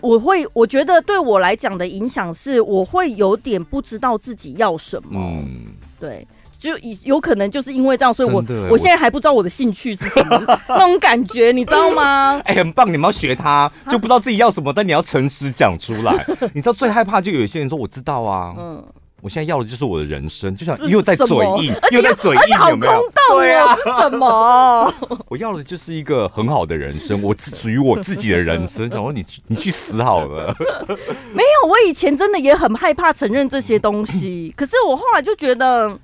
[0.00, 6.26] 我会我觉得对我来讲的影响是，我会有点不知道自己要什么，嗯，对。
[6.62, 12.40] 就有可能就是因为这样，所以我我现在还不知道我的兴趣是什么 那种感觉，你知道吗？
[12.44, 16.24] 哎、欸，很棒，你们要学他，就不知道自己要什么，但你要诚实讲出来。
[16.54, 18.84] 你知道最害怕就有一些人说我知道啊，嗯，
[19.22, 21.26] 我现在要的就是我的人生，就像又在嘴
[21.58, 23.02] 硬，又在嘴硬，有没有？
[23.30, 24.94] 对啊，是什么？
[25.28, 28.88] 我要的就是一个很好的人生，我属于我自己的人生。
[28.88, 30.54] 想说你去你去死好了。
[31.32, 35.98] 没有，我以前真的也很害怕承认这些东西，可是我后来就觉得。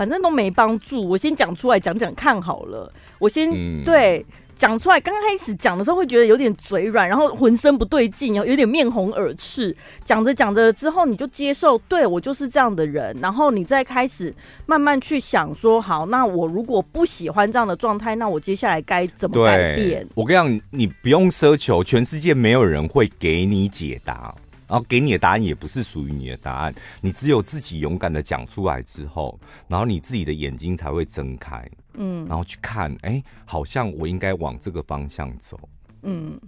[0.00, 2.90] 反正都没帮助，我先讲出来讲讲看好了。
[3.18, 9.76] 我先、嗯、对讲出来，刚开始讲的时候会觉得有点嘴软，然后浑身不对劲，然后有点面红耳赤。
[10.02, 13.14] 讲着讲着之后，你就接受，对我就是这样的人。
[13.20, 14.34] 然后你再开始
[14.64, 20.08] 慢慢去想说，好，那我如果不喜欢这样的状态，那我接下来该怎么改变？
[20.14, 24.34] 我跟你讲，你不用奢求，全世界没有人会给你解答。
[24.70, 35.58] 然后给你的答案也不是属于你的答案，你只有自己勇敢的讲出来之后，然后你自己的眼睛才会睁开，嗯，然后去看，哎，好像我应该往这个方向走，
[36.02, 36.40] 嗯，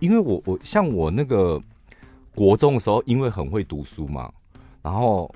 [0.00, 1.62] 因为我我像我那个
[2.34, 4.32] 国中的时候，因为很会读书嘛，
[4.80, 5.30] 然后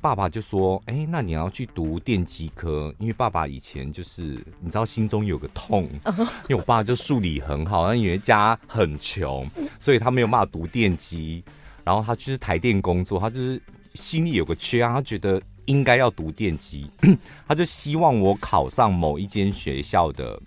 [0.00, 4.22] 爸爸就说，哎，那你要去读电机科，因为爸爸以前就是
[4.60, 5.88] 你知道心中有个痛，
[6.48, 11.42] 因为我爸就数理很好，但因为家很穷，所以他没有办法读电机。
[11.84, 13.60] 然后他就是台电工作，他就是
[13.94, 16.90] 心里有个缺啊，他觉得应该要读电机，
[17.46, 20.40] 他就希望我考上某一间学校的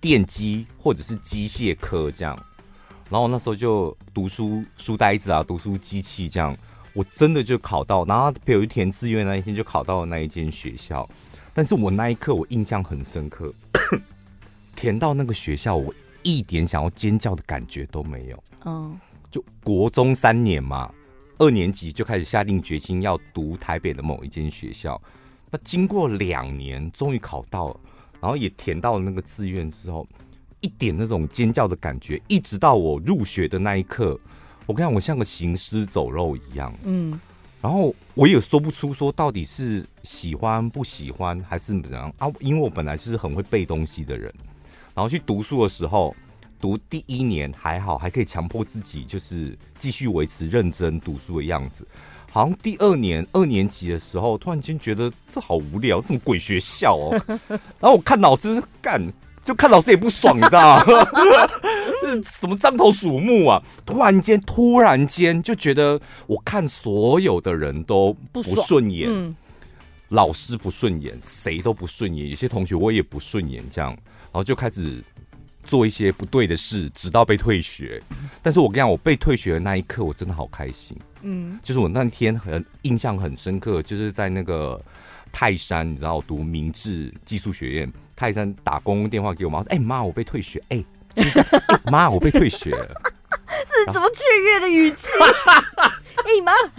[0.00, 2.34] 电机或者是机械科这样。
[3.10, 6.56] 然后我那时候就读书书呆子啊，读书机器这样，
[6.94, 11.06] 我真的就考到，然后比如填志愿那一天就考到了那一间学校。
[11.52, 13.52] 但是我那一刻我印象很深刻，
[14.74, 15.92] 填到那个学校，我
[16.22, 18.44] 一点想要尖叫的感觉都没有。
[18.64, 18.98] 嗯。
[19.32, 20.92] 就国中三年嘛，
[21.38, 25.00] 二年级就开始下定决心要读台北的某一间学校。
[25.50, 27.80] 那经过两年，终于考到了，
[28.20, 30.06] 然后也填到了那个志愿之后，
[30.60, 34.20] 一点那种尖叫的感觉，一直到我入学的那一刻，
[34.66, 36.72] 我跟你讲，我像个行尸走肉一样。
[36.84, 37.18] 嗯，
[37.60, 42.28] 然后我也说不出说到底是喜欢不喜欢还是怎样啊？
[42.40, 44.32] 因为我本来就是很会背东西的人，
[44.94, 46.14] 然后去读书的时候，
[46.62, 51.84] 读第一年还好，还可以强迫自己就是继续维持认真读书的样子。
[52.30, 57.20] 好像第二年二年级的时候，突然间觉得这好无聊，什么鬼学校哦。
[57.80, 59.02] 然后我看老师干，
[59.42, 61.08] 就看老师也不爽，你知道吗？
[62.06, 63.60] 是什么獐头鼠目啊？
[63.84, 69.34] 突然间，突然间就觉得我看所有的人都不顺眼，嗯、
[70.10, 75.02] 老师不顺眼，谁都不顺眼，有些同学我也不顺眼，这样，然后就开始。
[75.64, 78.02] 做一些不对的事，直到被退学。
[78.42, 80.96] 但是我跟你讲，我被退学的那一刻，我真的好开心。
[81.22, 84.80] 嗯，就是我那天很印象很深刻，就是在那个
[85.30, 90.60] 泰山，你知道，读明治技术学院，泰山打公共电话给我妈说：“哎、欸、妈，我被退学。
[90.70, 90.84] 欸”
[91.14, 93.02] 哎，妈，我被退学了。
[93.48, 95.06] 是怎么雀跃的语气？
[96.24, 96.70] 哎妈、欸，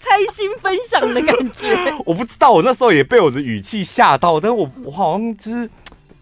[0.00, 1.76] 开心分享的感觉。
[2.06, 5.68] 我不知道，我那时候也被我的语气吓到，但是我我好像就是。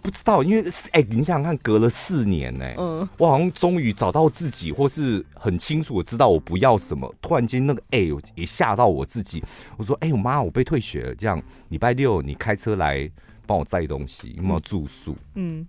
[0.05, 7.11] 不知道，因为哎、欸，你想想看，隔了四年呢、欸，嗯，我好像终于找到自己，或是很清楚的知道我不要什么。
[7.23, 9.43] 突然间那个哎、欸，也吓到我自己。
[9.79, 11.15] 我说哎，我、欸、妈，我被退学了。
[11.15, 13.11] 这样礼拜六你开车来
[13.47, 15.17] 帮我载东西，有没有住宿？
[15.37, 15.67] 嗯，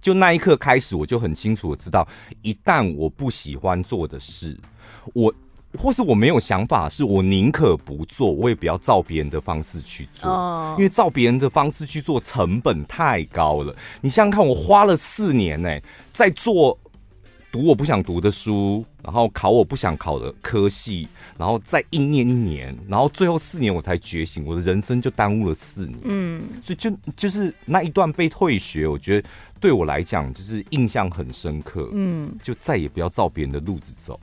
[0.00, 2.06] 就那一刻开始，我就很清楚的知道，
[2.42, 4.56] 一旦我不喜欢做的事，
[5.12, 5.34] 我。
[5.78, 13.74] 或是我没有想法，是我宁可不做，我也不要照别人的方式去做，因为照别人的方式去做成本太高了。
[14.00, 15.80] 你想想看，我花了四年呢，
[16.12, 16.78] 在做
[17.50, 21.08] 读我不想读的书，然后考我不想考的科系，
[21.38, 25.98] 然后再硬念一年，然后最后四年我才觉醒，我的人生就耽误了四年。
[26.04, 29.28] 嗯，所以就就是那一段被退学，我觉得
[29.60, 31.90] 对我来讲就是印象很深刻。
[31.92, 34.18] 嗯，就再也不要照别人的路子走。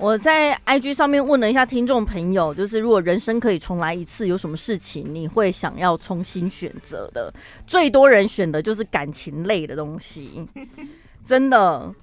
[0.00, 7.30] 我在 IG 上面问了一下听众朋友，就是如果人生可以重来一次，有什么事情你会想要重新选择的？
[7.66, 10.48] 最多人选的就是感情类的东西，
[11.26, 11.94] 真的。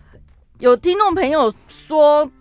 [0.60, 2.32] 有听众朋友说，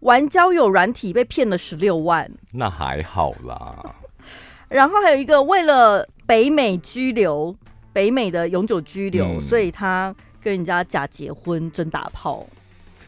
[0.00, 3.96] 玩交友软体被骗了十六万，那还好啦。
[4.68, 7.56] 然后还有一个为了北美居留，
[7.92, 12.46] 北美的永久居留，所以他跟人家假结婚真打炮，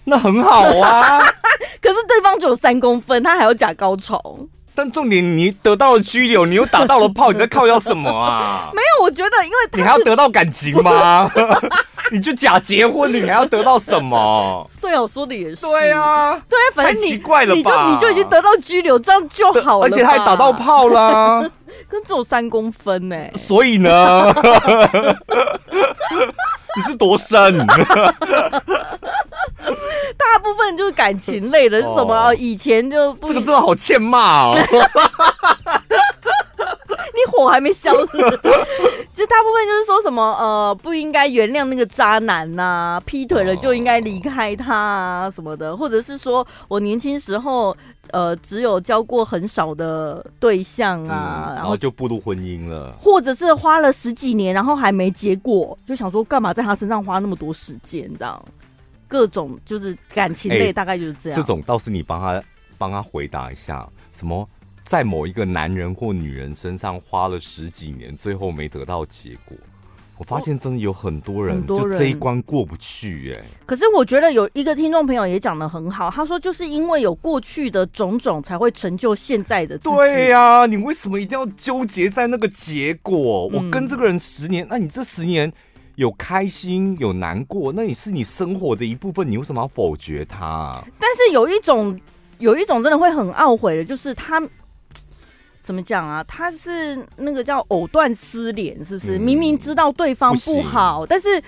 [0.07, 1.21] 那很好啊。
[1.83, 4.21] 可是对方只有三公分，他还要假高潮。
[4.75, 8.71] 但重点，你得到了拘留，你又打到了炮，你在靠要什么啊？
[8.77, 11.31] 没有，我觉得，因为你还要得到感情吗？
[12.13, 14.69] 你就假结婚，你还要得到什么？
[14.81, 15.63] 对啊，我说的也是。
[15.63, 17.61] 对啊，对啊，反正你奇怪了吧？
[17.61, 19.87] 你就你就已经得到拘留，这样就好了。
[19.87, 21.41] 而且他还打到炮啦，
[21.89, 23.33] 跟只有三公分呢、欸。
[23.37, 24.33] 所以呢，
[26.77, 27.67] 你是多深？
[30.17, 32.15] 大部分就是感情类的，是什么？
[32.15, 34.57] 哦、以前就不这个真的好欠骂哦！
[37.27, 38.07] 你火还没消呢。
[39.13, 47.75] 其实大部分就是说什么呃，不应该原谅那个渣男呐、啊，劈腿了就应该离开他啊什么的，或者是说我年轻时候
[48.11, 58.45] 呃只有交过很少的对象啊，嗯、然后就步入婚姻了，或者是花了十几年然后还没结果，就想说干嘛在他身上花那么多时间这样。
[59.09, 61.39] 各种就是感情类，大概就是这样。
[61.39, 62.43] 这种倒是你帮他
[62.77, 64.47] 帮他回答一下，什么
[64.87, 69.57] 在某一个男人或女人身上花了十几年，最后没得到结果。
[70.17, 73.45] 我发现真的有很多人就这一关过不去哎。
[73.67, 79.97] 可是我觉得有一个听众朋友也讲得很好，他说就是因为有过去的种种，才会成就现在的自己。
[79.97, 83.49] 对呀，你为什么一定要纠结在那个结果？
[83.49, 85.53] 我跟这个人十年，那你这十年。
[85.97, 90.79] 有开心有难过，那也是你生活的一部分，你为什么要否决他？
[91.01, 91.99] 但是有一种，
[92.39, 94.39] 有一种真的会很懊悔的，就是他
[95.67, 96.23] 怎么讲啊？
[96.29, 99.19] 他是那个叫藕断丝连，是不是？
[99.19, 101.07] 嗯、明明知道对方不好，不。
[101.07, 101.43] 但是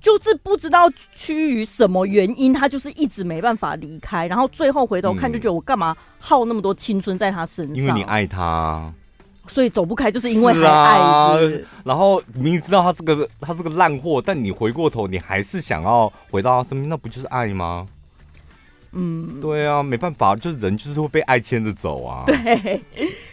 [0.00, 7.76] 就是不知道趋于什么原因，他就是一直没办法离开，然后最后回头看，就觉得我干嘛耗那么多青春在他身上？
[7.76, 8.92] 因为你爱他。
[9.46, 11.56] 所以走不开，就是因为还爱是是？
[11.58, 11.68] 是啊。
[11.84, 17.86] 然后明明知道他是个他是个烂货，但你回过头，你还是想要回到他身边，那不就是爱吗？
[18.92, 22.24] 嗯，对啊，没办法，就是人就是会被爱牵着走啊。
[22.26, 22.82] 对，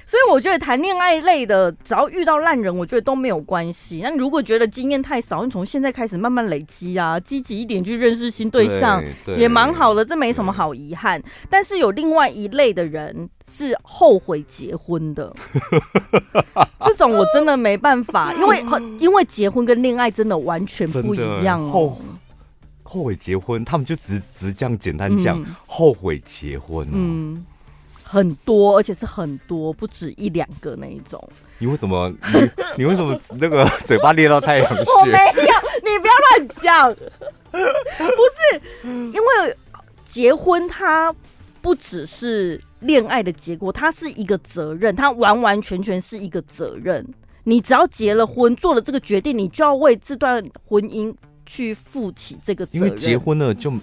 [0.08, 3.99] 所以我觉得谈恋爱类的，只要遇到烂人，我觉得都没有关系。
[4.01, 11.22] 那你如果觉得经验太少，你从现在开始慢慢累积啊，积极一点去认识新对象，对也蛮好的，这没什么好遗憾。
[11.49, 15.36] 但是有另外一类的人是后悔结婚的，
[16.86, 18.64] 这种我真的没办法，因为
[18.99, 21.70] 因为结婚跟恋爱真的完全不一样哦。
[21.70, 22.01] 后
[22.84, 26.91] 后悔结婚，他们就只只这样简单讲、嗯、后悔结婚、哦。
[26.93, 27.45] 嗯，
[28.10, 31.22] 很多，而且是很多，不止一两个那一种。
[31.60, 32.10] 你为什么？
[32.34, 34.91] 你你为什么那个嘴巴裂到太阳穴？
[35.01, 35.53] 我没有，
[35.84, 36.95] 你不要乱讲。
[37.51, 39.58] 不是，因为
[40.05, 41.14] 结婚它
[41.62, 47.05] 不只是恋爱的结果，它是一个责任，它完完全全是一个责任。
[47.43, 51.14] 你只要结了婚，做了这个决定，你就要为这段婚姻
[51.45, 52.84] 去负起这个责任。
[52.84, 53.74] 因为结婚了就。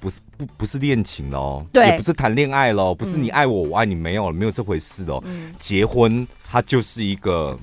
[0.00, 5.22] 不是不不是恋情喽，对，也不是谈恋爱喽，不是你爱我，我爱你，没有没有这回事哦。
[5.26, 7.56] 嗯、结婚它就是一个，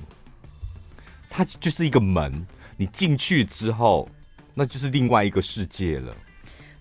[1.28, 4.08] 它就是一个门，你进去之后，
[4.54, 6.14] 那就是另外一个世界了。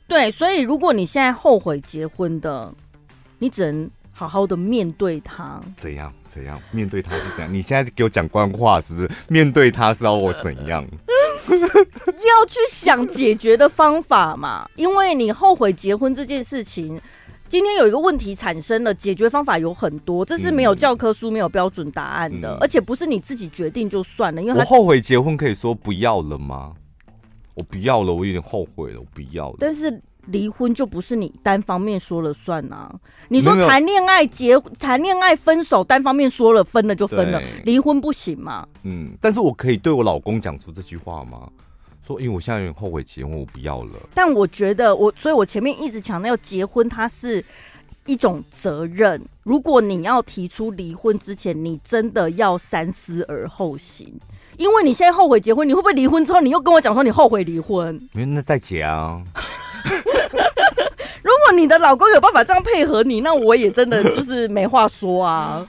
[0.08, 2.74] 对，所以如果你现在后悔结婚的，
[3.40, 5.62] 你只能好好的面对他。
[5.76, 7.54] 怎样怎样面对他是怎样？
[7.54, 9.10] 你现在给我讲官话是不是？
[9.28, 10.84] 面对他是要我怎样？
[11.48, 17.00] 要去想解决的方法嘛，因为你后悔结婚这件事情，
[17.48, 24.42] 今天有一个问题产生了，解决方法有很多，这是没有教科书、没有标准答案的，而且不是你自己决定就算了。
[24.42, 26.74] 因为我后悔结婚可以说不要了吗？
[27.56, 29.58] 我不要了，我有点后悔了，我不要了。
[29.60, 32.94] 但是离婚就不是你单方面说了算啊！
[33.30, 38.68] 你说谈恋爱结谈恋爱分手，单方面说了分了就分了，离婚不行吗？
[38.84, 41.50] 嗯，但是我可以对我老公讲出这句话吗？
[42.06, 43.92] 说，因为我现在有点后悔结婚，我不要了。
[44.14, 47.44] 但我觉得我，所以我前面一直强调，结婚它是
[48.06, 49.22] 一种责任。
[49.44, 54.08] 如果你要提出离婚之前，你真的要三思而后行，
[54.58, 58.00] 因为你现在后悔结婚，你会不会离婚之后，你又跟我讲说你后悔离婚？
[58.14, 59.22] 没那再结啊。
[61.58, 65.68] 你的老公有办法这样配合你，那我也真的就是没话说啊。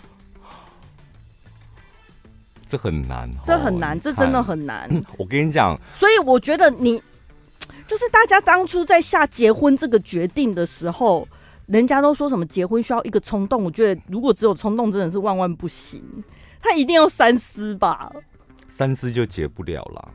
[2.66, 4.86] 这很难，这很难，这真的很难。
[5.16, 7.03] 我跟你讲，所以我觉得你
[7.86, 11.26] 就是大家当初在下结婚这个决定的时候，
[11.64, 16.03] 人家都说什么结婚需要一个冲动，我觉得如果只有冲动，真的是万万不行。
[16.61, 18.12] 他一定要三思吧？
[18.68, 20.12] 三思就结不了了。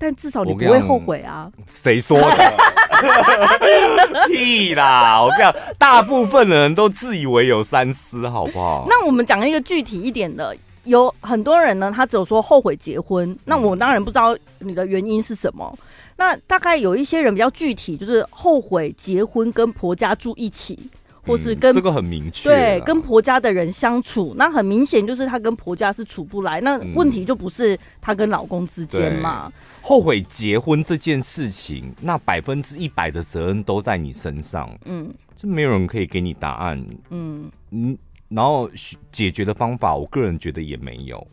[0.00, 1.52] 但至少你不会后悔啊？
[1.68, 2.54] 谁说的？
[4.28, 5.22] 屁啦！
[5.22, 8.86] 我跟你讲，大部分的人都自以为有三思，好不好？
[8.88, 10.56] 那我们讲一个具体一点的。
[10.84, 13.38] 有很多人呢，他只有说后悔结婚。
[13.44, 15.78] 那我当然不知道你的原因是什么。
[16.16, 20.90] 那大概有一些人比较具体，就是后悔结婚跟婆家住一起，
[21.22, 26.60] 或是跟、嗯、这个很明确，对，跟婆家的人相处，那很明显就是她跟婆家是处不来。
[26.60, 29.52] 那问题就不是她跟老公之间嘛。
[29.80, 34.70] 后悔结婚这件事情，那百分之一百的责任都在你身上。
[34.84, 36.84] 嗯，就没有人可以给你答案。
[37.10, 37.98] 嗯嗯。
[38.28, 38.70] 然后
[39.10, 41.26] 解决的方法，我个人觉得也没有。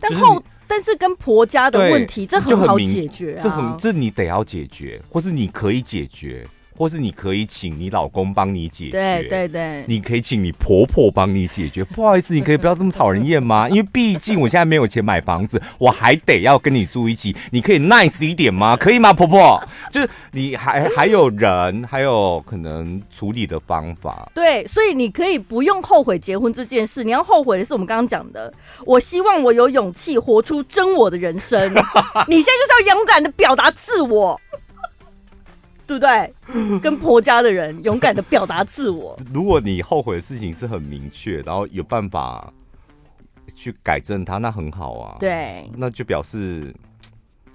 [0.00, 3.40] 但后，但是跟婆家的问题，这很好解决啊。
[3.40, 6.44] 这很，这你得要解决，或是你可以解决。
[6.80, 11.84] 或是你可以请你老公帮你解决，对对对，你可以请你婆婆帮你解决。
[11.84, 13.68] 不好意思，你可以不要这么讨人厌吗？
[13.70, 17.36] 因为毕竟我现在没有钱买房子，我还得要跟你住一起。
[17.50, 18.78] 你可以 nice 一点吗？
[18.78, 19.62] 可以吗，婆婆？
[19.92, 24.30] 就是你还还有人，还有可能处理的方法。
[24.34, 27.04] 对，所以你可以不用后悔结婚这件事。
[27.04, 28.50] 你要后悔的是我们刚刚讲的。
[28.86, 31.60] 我希望我有勇气活出真我的人生。
[32.26, 34.40] 你现在就是要勇敢的表达自我。
[35.98, 36.78] 对不对？
[36.78, 39.18] 跟婆家的人勇敢的表达自我。
[39.34, 42.52] 如果你后悔的事情是很明确，然后有办法
[43.56, 45.16] 去改正它，那很好啊。
[45.18, 46.72] 对，那就表示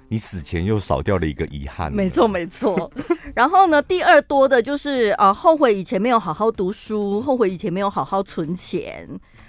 [0.10, 1.90] 你死前又少掉了一个遗憾。
[1.94, 2.92] 没错，没错。
[3.34, 9.08] 然后呢，第二多的就是啊、呃，后悔以前没有好好读书，后悔以前没有好好存钱。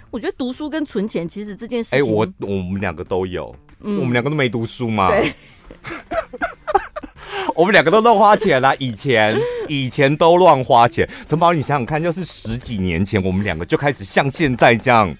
[0.09, 5.09] 我觉得读书跟存钱其实这件事情，哎，我我们两个都有，嗯、我们两个都没读书嘛？
[5.09, 5.33] 对。
[7.55, 9.35] 我们两个都乱花钱啦，以前
[9.67, 11.07] 以前都乱花钱。
[11.25, 15.15] 陈宝，你想想看，要是十几年前，我们两个就开始像现在这样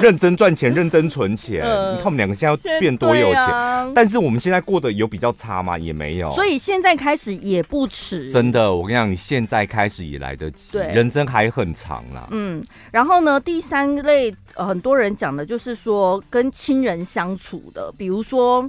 [0.00, 3.40] 认真赚钱、认真存钱，呃、你看我们两个现在要变多有钱。
[3.40, 5.78] 啊、但是我们现在过得有比较差吗？
[5.78, 6.34] 也没有。
[6.34, 8.32] 所以现在开始也不迟。
[8.32, 10.78] 真的，我跟你讲，你现在开始也来得及。
[10.78, 12.26] 人生还很长啦。
[12.32, 12.60] 嗯，
[12.90, 18.68] 然后呢，第三类、呃、很多人讲的就是说跟亲人相处的，比如说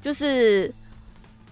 [0.00, 0.72] 就是。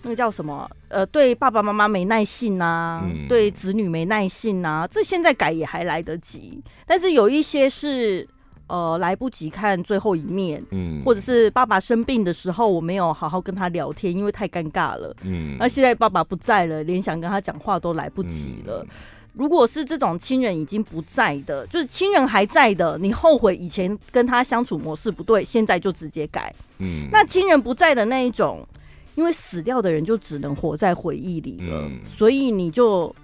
[0.02, 0.68] 那个叫什么？
[0.88, 6.62] 呃，对爸爸妈妈没耐性呐、啊，嗯、对子女没耐性呐、啊，这现在改也还来得及。
[6.86, 8.26] 但是有一些是
[8.66, 18.82] 呃来不及看最后一面，嗯，或者是爸爸生病的时候我没有好好跟他聊天，因为太尴尬了，嗯，那现在爸爸不在了，连想跟他讲话都来不及了。
[18.82, 18.88] 嗯、
[19.34, 26.52] 如果是这种亲人已经不在的，就是亲人还在的，你后悔以前跟他相处模式不对，现在就直接改。
[26.78, 28.66] 嗯，那亲人不在的那一种，
[29.20, 33.14] 因为死掉的人就只能活在回忆里了，嗯、所以你就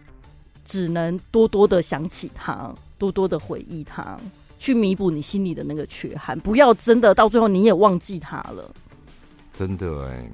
[0.62, 4.20] 只能多多的想起他，多多的回忆他，
[4.58, 6.38] 去弥补你心里的那个缺憾。
[6.38, 8.74] 不要真的到最后你也忘记他了。
[9.54, 10.30] 真的哎、欸，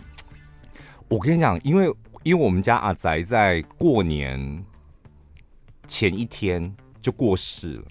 [1.06, 1.86] 我跟你讲，因为
[2.24, 4.64] 因为我们家阿宅在过年。
[5.88, 7.84] 前一天就过世了，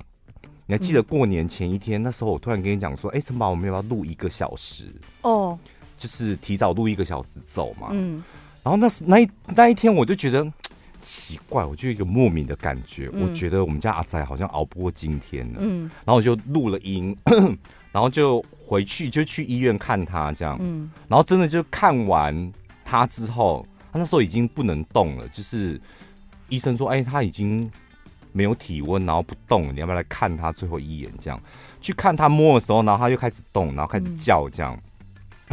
[0.66, 2.02] 你还记得过年前一天？
[2.02, 4.92] 嗯、那时候我突然跟你讲说：“哎、欸，陈宝，我们要不要录一个小时？
[5.22, 5.60] 哦，
[6.02, 8.24] 就是提早录一个小时走嘛。”嗯，
[8.64, 10.46] 然后那那一那一天我就觉得
[11.02, 15.60] 奇怪，我就有一个莫名的感觉，嗯、我觉得我们家阿仔好像熬不过今天了。
[15.62, 17.16] 嗯，然后我就录了音，
[17.94, 20.58] 然后就回去就去医院看他这样。
[20.60, 22.52] 嗯，然后真的就看完
[22.84, 25.80] 他之后，他那时候已经不能动了，就是。
[26.52, 27.72] 医生说：“哎、欸，他已经
[28.34, 31.10] 没有体温，然后不动，你要不要来看他最后一眼？
[31.18, 31.42] 这样
[31.80, 34.76] 去看他摸的时候，然后他就开始动，然后开始叫，这样。
[34.76, 34.91] 嗯、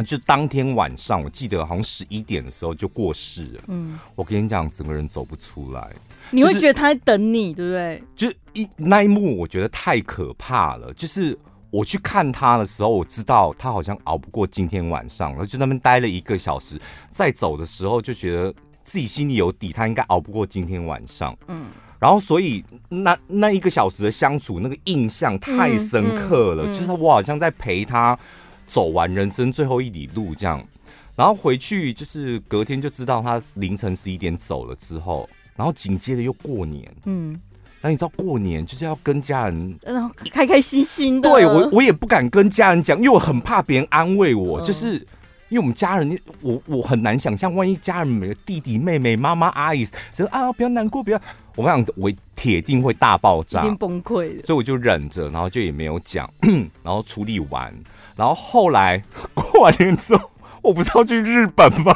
[0.03, 3.61] 就当天晚上，我记得好像十一点的时候就过世了。
[3.67, 5.91] 嗯，我跟你讲，整个人走不出来。
[6.31, 8.03] 你会觉得他在等你，对不对？
[8.15, 10.93] 就一那一幕，我觉得太可怕了。
[10.93, 11.37] 就是
[11.69, 16.79] 我去看他的时候，我知道他好像熬不过今天晚上，然后就那边待了一个小时，
[17.09, 21.37] 再走的时候就觉得。”自己心里有底，他应该熬不过今天晚上。
[21.47, 21.67] 嗯，
[21.99, 28.17] 然后所以那那一个小时的相处，那个印象太深刻了，嗯嗯嗯、就是我好像在陪他
[28.69, 30.63] 走完人生最后一里路这样。
[31.15, 36.89] 然后回去就是隔天就知道他凌晨十一点走了之后，然后紧接着又过年。
[37.05, 37.37] 嗯，
[37.81, 41.29] 那你知道过年就是要跟家人，然后开开心心的。
[41.29, 45.05] 对，我我也不敢跟家人讲，因为我很怕别人安慰我，就是。
[45.49, 49.83] 因为我们家人，我我很难想象，万一家人每个弟弟妹妹、妈妈阿姨
[50.13, 51.19] 说啊，不要难过，不要，
[51.55, 54.45] 我想我铁定会大爆炸，一定崩溃。
[54.45, 56.29] 所以我就忍着，然后就也没有讲，
[56.83, 57.73] 然后处理完，
[58.15, 60.29] 然后后来过完年之后，
[60.61, 61.93] 我不是要去日本吗？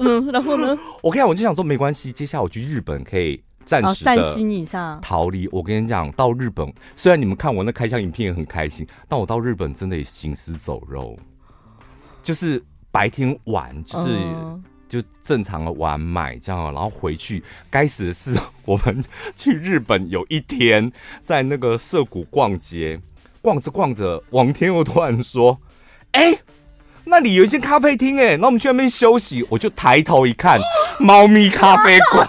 [0.00, 0.74] 嗯，然后呢？
[1.02, 5.46] 我跟你讲，我就想说没关系，接下来我去日本可以暂时的散心一下，逃离。
[5.52, 11.18] 我跟你讲，到日本虽然你们看我那开箱影片也很开心，但我到日本真的也行尸走肉，
[12.22, 12.64] 就是。
[12.94, 14.16] 白天玩就是
[14.88, 23.00] 就正常的玩买这样，然后回去该死的是我们去日本有一天在那个涩谷逛街，
[23.42, 25.58] 逛着逛着，王天佑突然说
[26.12, 26.38] ：“哎、欸，
[27.06, 30.60] 那里有一间咖啡厅哎，那我们去那边休息。”我就抬头一看，
[31.00, 32.28] 猫咪咖啡馆。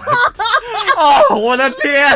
[0.96, 2.12] 哦，我的天！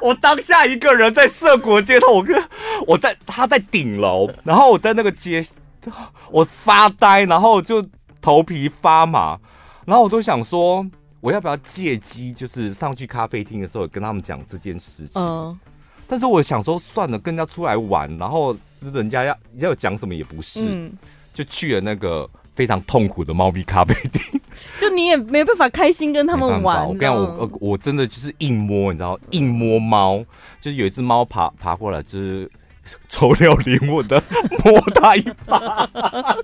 [0.00, 2.42] 我当下一个人在涩谷街头，我跟
[2.86, 5.44] 我在他在顶楼，然后我在那个街。
[6.30, 7.84] 我发呆，然后就
[8.20, 9.38] 头皮发麻，
[9.84, 10.86] 然后我都想说，
[11.20, 15.20] 我要不要借机就是上去咖啡厅的时候跟他们讲这件事情？
[15.22, 15.58] 嗯、
[16.06, 18.56] 但是我想说，算了，跟人家出来玩，然后
[18.92, 20.92] 人家要要讲什么也不是，嗯、
[21.34, 24.40] 就去了那个非常痛苦的猫咪咖啡厅。
[24.78, 26.86] 就你也没办法开心跟他们玩。
[26.86, 30.18] 我跟你讲，我我真的就是硬摸，你知道，硬摸猫，
[30.60, 32.50] 就是有一只猫爬爬过来，就是。
[33.08, 34.22] 抽了灵我的
[34.64, 35.88] 摸他一把，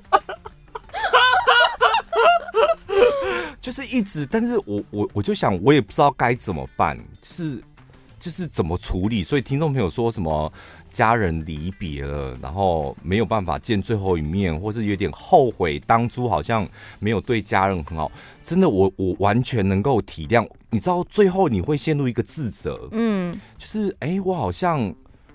[3.61, 7.63] 就是一直，但是我我我就想，我也不知道该怎么办，就是
[8.21, 9.23] 就是怎么处理。
[9.23, 10.51] 所以听众朋友说什么
[10.91, 16.67] 家人离别了，然后没有办法见最后一面，或是有点后悔当初好像
[16.99, 18.11] 没有对家人很好，
[18.43, 20.49] 真的我我完全能够体谅。
[20.71, 24.95] 你知道最后你会陷入一个自责，嗯，就是哎、欸，我好像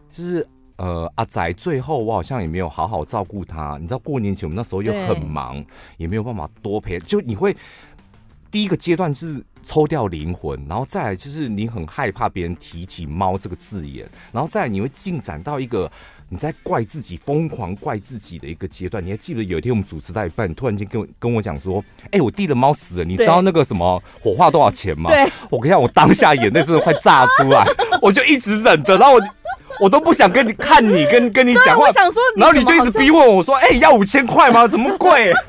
[0.10, 0.48] 就是。
[0.76, 3.78] 呃，阿仔最后我好像也没有好好照顾他。
[3.80, 5.64] 你知道过年前我们那时候又很忙，
[5.98, 7.00] 也没有办法多陪。
[7.00, 7.56] 就你会
[8.50, 15.90] 第一个阶段是抽掉灵魂，然后再来就是你很害怕别人提起猫这个字眼，然后再来你会进展到一个
[16.28, 19.06] 你在怪自己、疯狂怪自己的一个阶段。
[19.06, 27.64] 你还记得有一天我们主持到一半，你突然间跟我跟我讲说：“哎、欸，我弟的猫死了，你知道那个什么火化多少钱吗？”对，我跟你讲，我当下眼泪真的快炸出来，
[28.02, 29.22] 我就一直忍着，然后我。
[29.80, 34.68] 我都不想跟你看你跟跟你讲话，想说然后你就一直逼问我说：“哎、欸，要五千块吗？
[34.68, 35.34] 怎么贵？”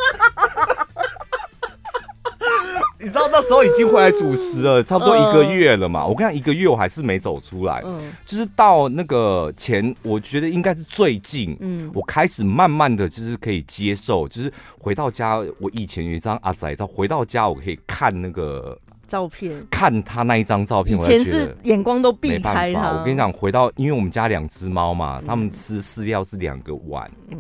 [2.98, 6.00] 你知道那时候已经回来主持了，差不多一个月了嘛。
[6.00, 18.78] 呃、我跟你讲，一个月我还是没走出来，嗯、就是到那个前，我觉得应该是最近，嗯，我开始慢慢的就是可以接受，就是回到家，我以前有一张阿仔照，回到家我可以看那个。
[19.14, 22.90] 照片，看他那一张照片，以前是眼光都避开他。
[22.90, 27.38] 我跟你讲，回到因为我们家两只猫嘛，他们吃饲料是两个碗，嗯，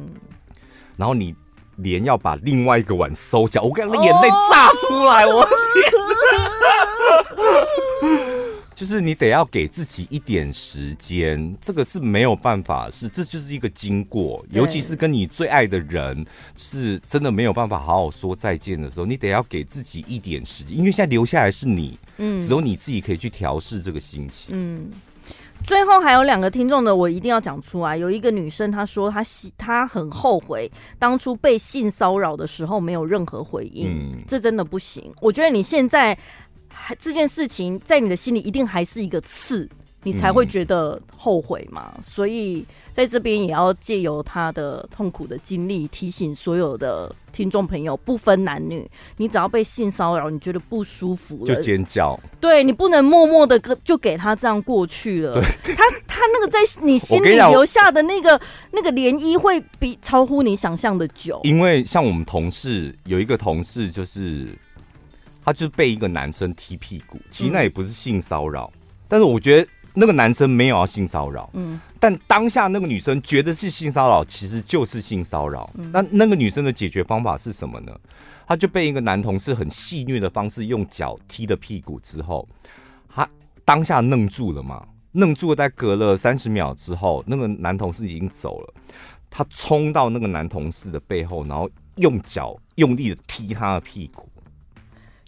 [0.96, 1.34] 然后你
[1.74, 6.33] 连要把另外一个碗收起来，我跟你讲，眼泪炸出来，我的天！
[8.84, 16.22] 就是你得要给自己一点时间，这个是没有办法，是这就是一个经过，尤其是跟你最爱的人
[16.54, 24.90] 是真的没有办法好好说再见的时候，你得要给自己一点时间，因为现在留下来是你，嗯，只有你自己可以去调试这个心情，嗯。
[25.64, 27.96] 最后还有两个听众的，我一定要讲出来。
[27.96, 29.24] 有一个女生她说她
[29.56, 35.10] 她很后悔当初被性骚扰的时候没有任何回应，嗯，这真的不行。
[35.22, 36.18] 我觉得你现在。
[36.86, 39.66] 还这件事情在你的心里一定还是一个刺，
[40.02, 41.94] 你才会觉得后悔嘛。
[41.96, 42.62] 嗯、所以
[42.92, 52.20] 在这边也要借由他的痛苦的经历，提醒所有的听众朋友，不分男女，你只要被性骚扰，你觉得不舒服了，就尖叫。
[52.38, 55.40] 对，你不能默默的跟就给他这样过去了。
[55.40, 58.38] 他他那个在你心里留下的那个
[58.72, 61.40] 那个涟漪，会比超乎你想象的久。
[61.44, 64.48] 因为像我们同事有一个同事就是。
[65.44, 75.70] 他就被一个男生踢屁股，其实那也不是性骚扰，嗯、但是我觉得那个男生没有要性骚扰，嗯，但当下那个女生觉得是性骚扰，其实就是性骚扰。
[75.74, 77.94] 嗯、那那个女生的解决方法是什么呢？
[78.46, 82.48] 她就被一个男同事很戏谑的方式用脚踢的屁股之后，
[83.08, 83.28] 她
[83.64, 88.74] 当下愣住了嘛，愣住了，在隔了三十秒之后，那个男同事已经走了，
[89.30, 94.28] 他冲到那个男同事的背后，然后用脚用力的踢他的屁股。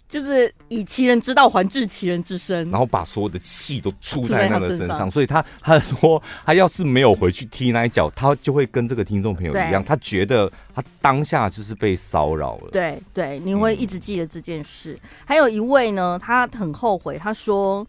[0.07, 12.69] 就是以其人之道还治其人之身，然后把所有的气都出在那个身上，所以他他说他要是没有回去踢那一脚，他就会跟这个听众朋友一样，他觉得他当下就是被骚扰了。
[12.71, 14.93] 对对，你会一直记得这件事。
[14.93, 17.85] 嗯、还有一位呢，他很后悔，他说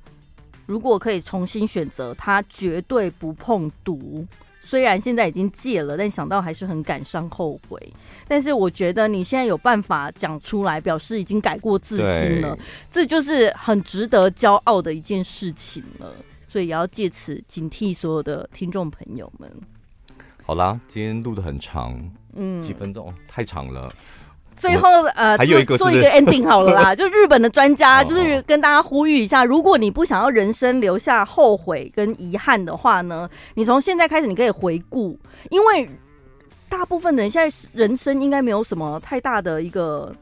[0.66, 4.26] 如果可以重新选择，他绝对不碰毒。
[4.68, 7.92] 虽然现在已经戒了，但想到还是很感伤后悔。
[8.28, 12.54] 但是我觉得你现在有办法讲出来，表示已经改过自新了，
[12.90, 16.14] 这就是很值得骄傲的一件事情了。
[16.46, 19.50] 所以也要借此警惕所有的听众朋友们。
[20.44, 21.98] 好啦，今天录的很长，
[22.34, 23.90] 嗯，几分钟太长了。
[24.58, 26.94] 最后，呃，还有一个做一个 ending 好了啦。
[26.96, 35.18] 就日本的专家，就是跟大家呼吁一下，如果你不想要人生留下后悔跟遗憾的话呢，你从现在开始你可以回顾，
[35.50, 35.88] 因为
[36.68, 40.14] 大部分人现在人生应该没有什么太大的一个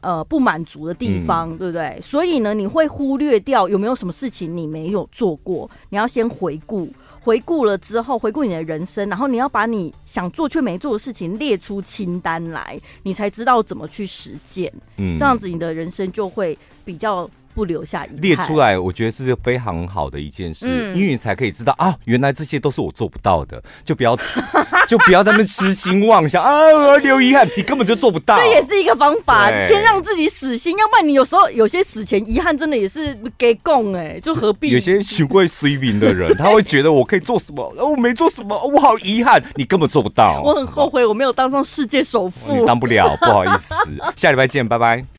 [0.00, 1.98] 呃不满足的地方，嗯、对不对？
[2.00, 6.88] 所以呢，你会忽略掉有没有什么事情你没有做过，你要先回顾。
[7.26, 14.72] 回顾了之后，回顾你的人生，然后你要把你想做却没做的事情列出清单来，你才知道怎么去实践。
[14.96, 17.28] 嗯，这样子你的人生就会比较。
[17.56, 24.14] 不留下遗憾，列出来，我觉得是非常好的一件事，嗯、因为你才可以知道啊，原来这些都是我做不到的，就不要
[24.86, 28.36] 就不要在那边痴心妄想啊，我要留遗憾，你根本就做不到。
[28.38, 34.68] 这也是一个方法，先让自己死心，要不然你有时候有些死前遗憾真的也是给供哎，就何必？
[34.68, 40.42] 有些行为随便的人，他会觉得我可以做什么，我没做什么，我好遗憾，你根本做不到。
[40.44, 43.74] 我很后悔我没有当上世界首富，你当不了，不好意思，
[44.14, 45.06] 下礼拜见，拜拜。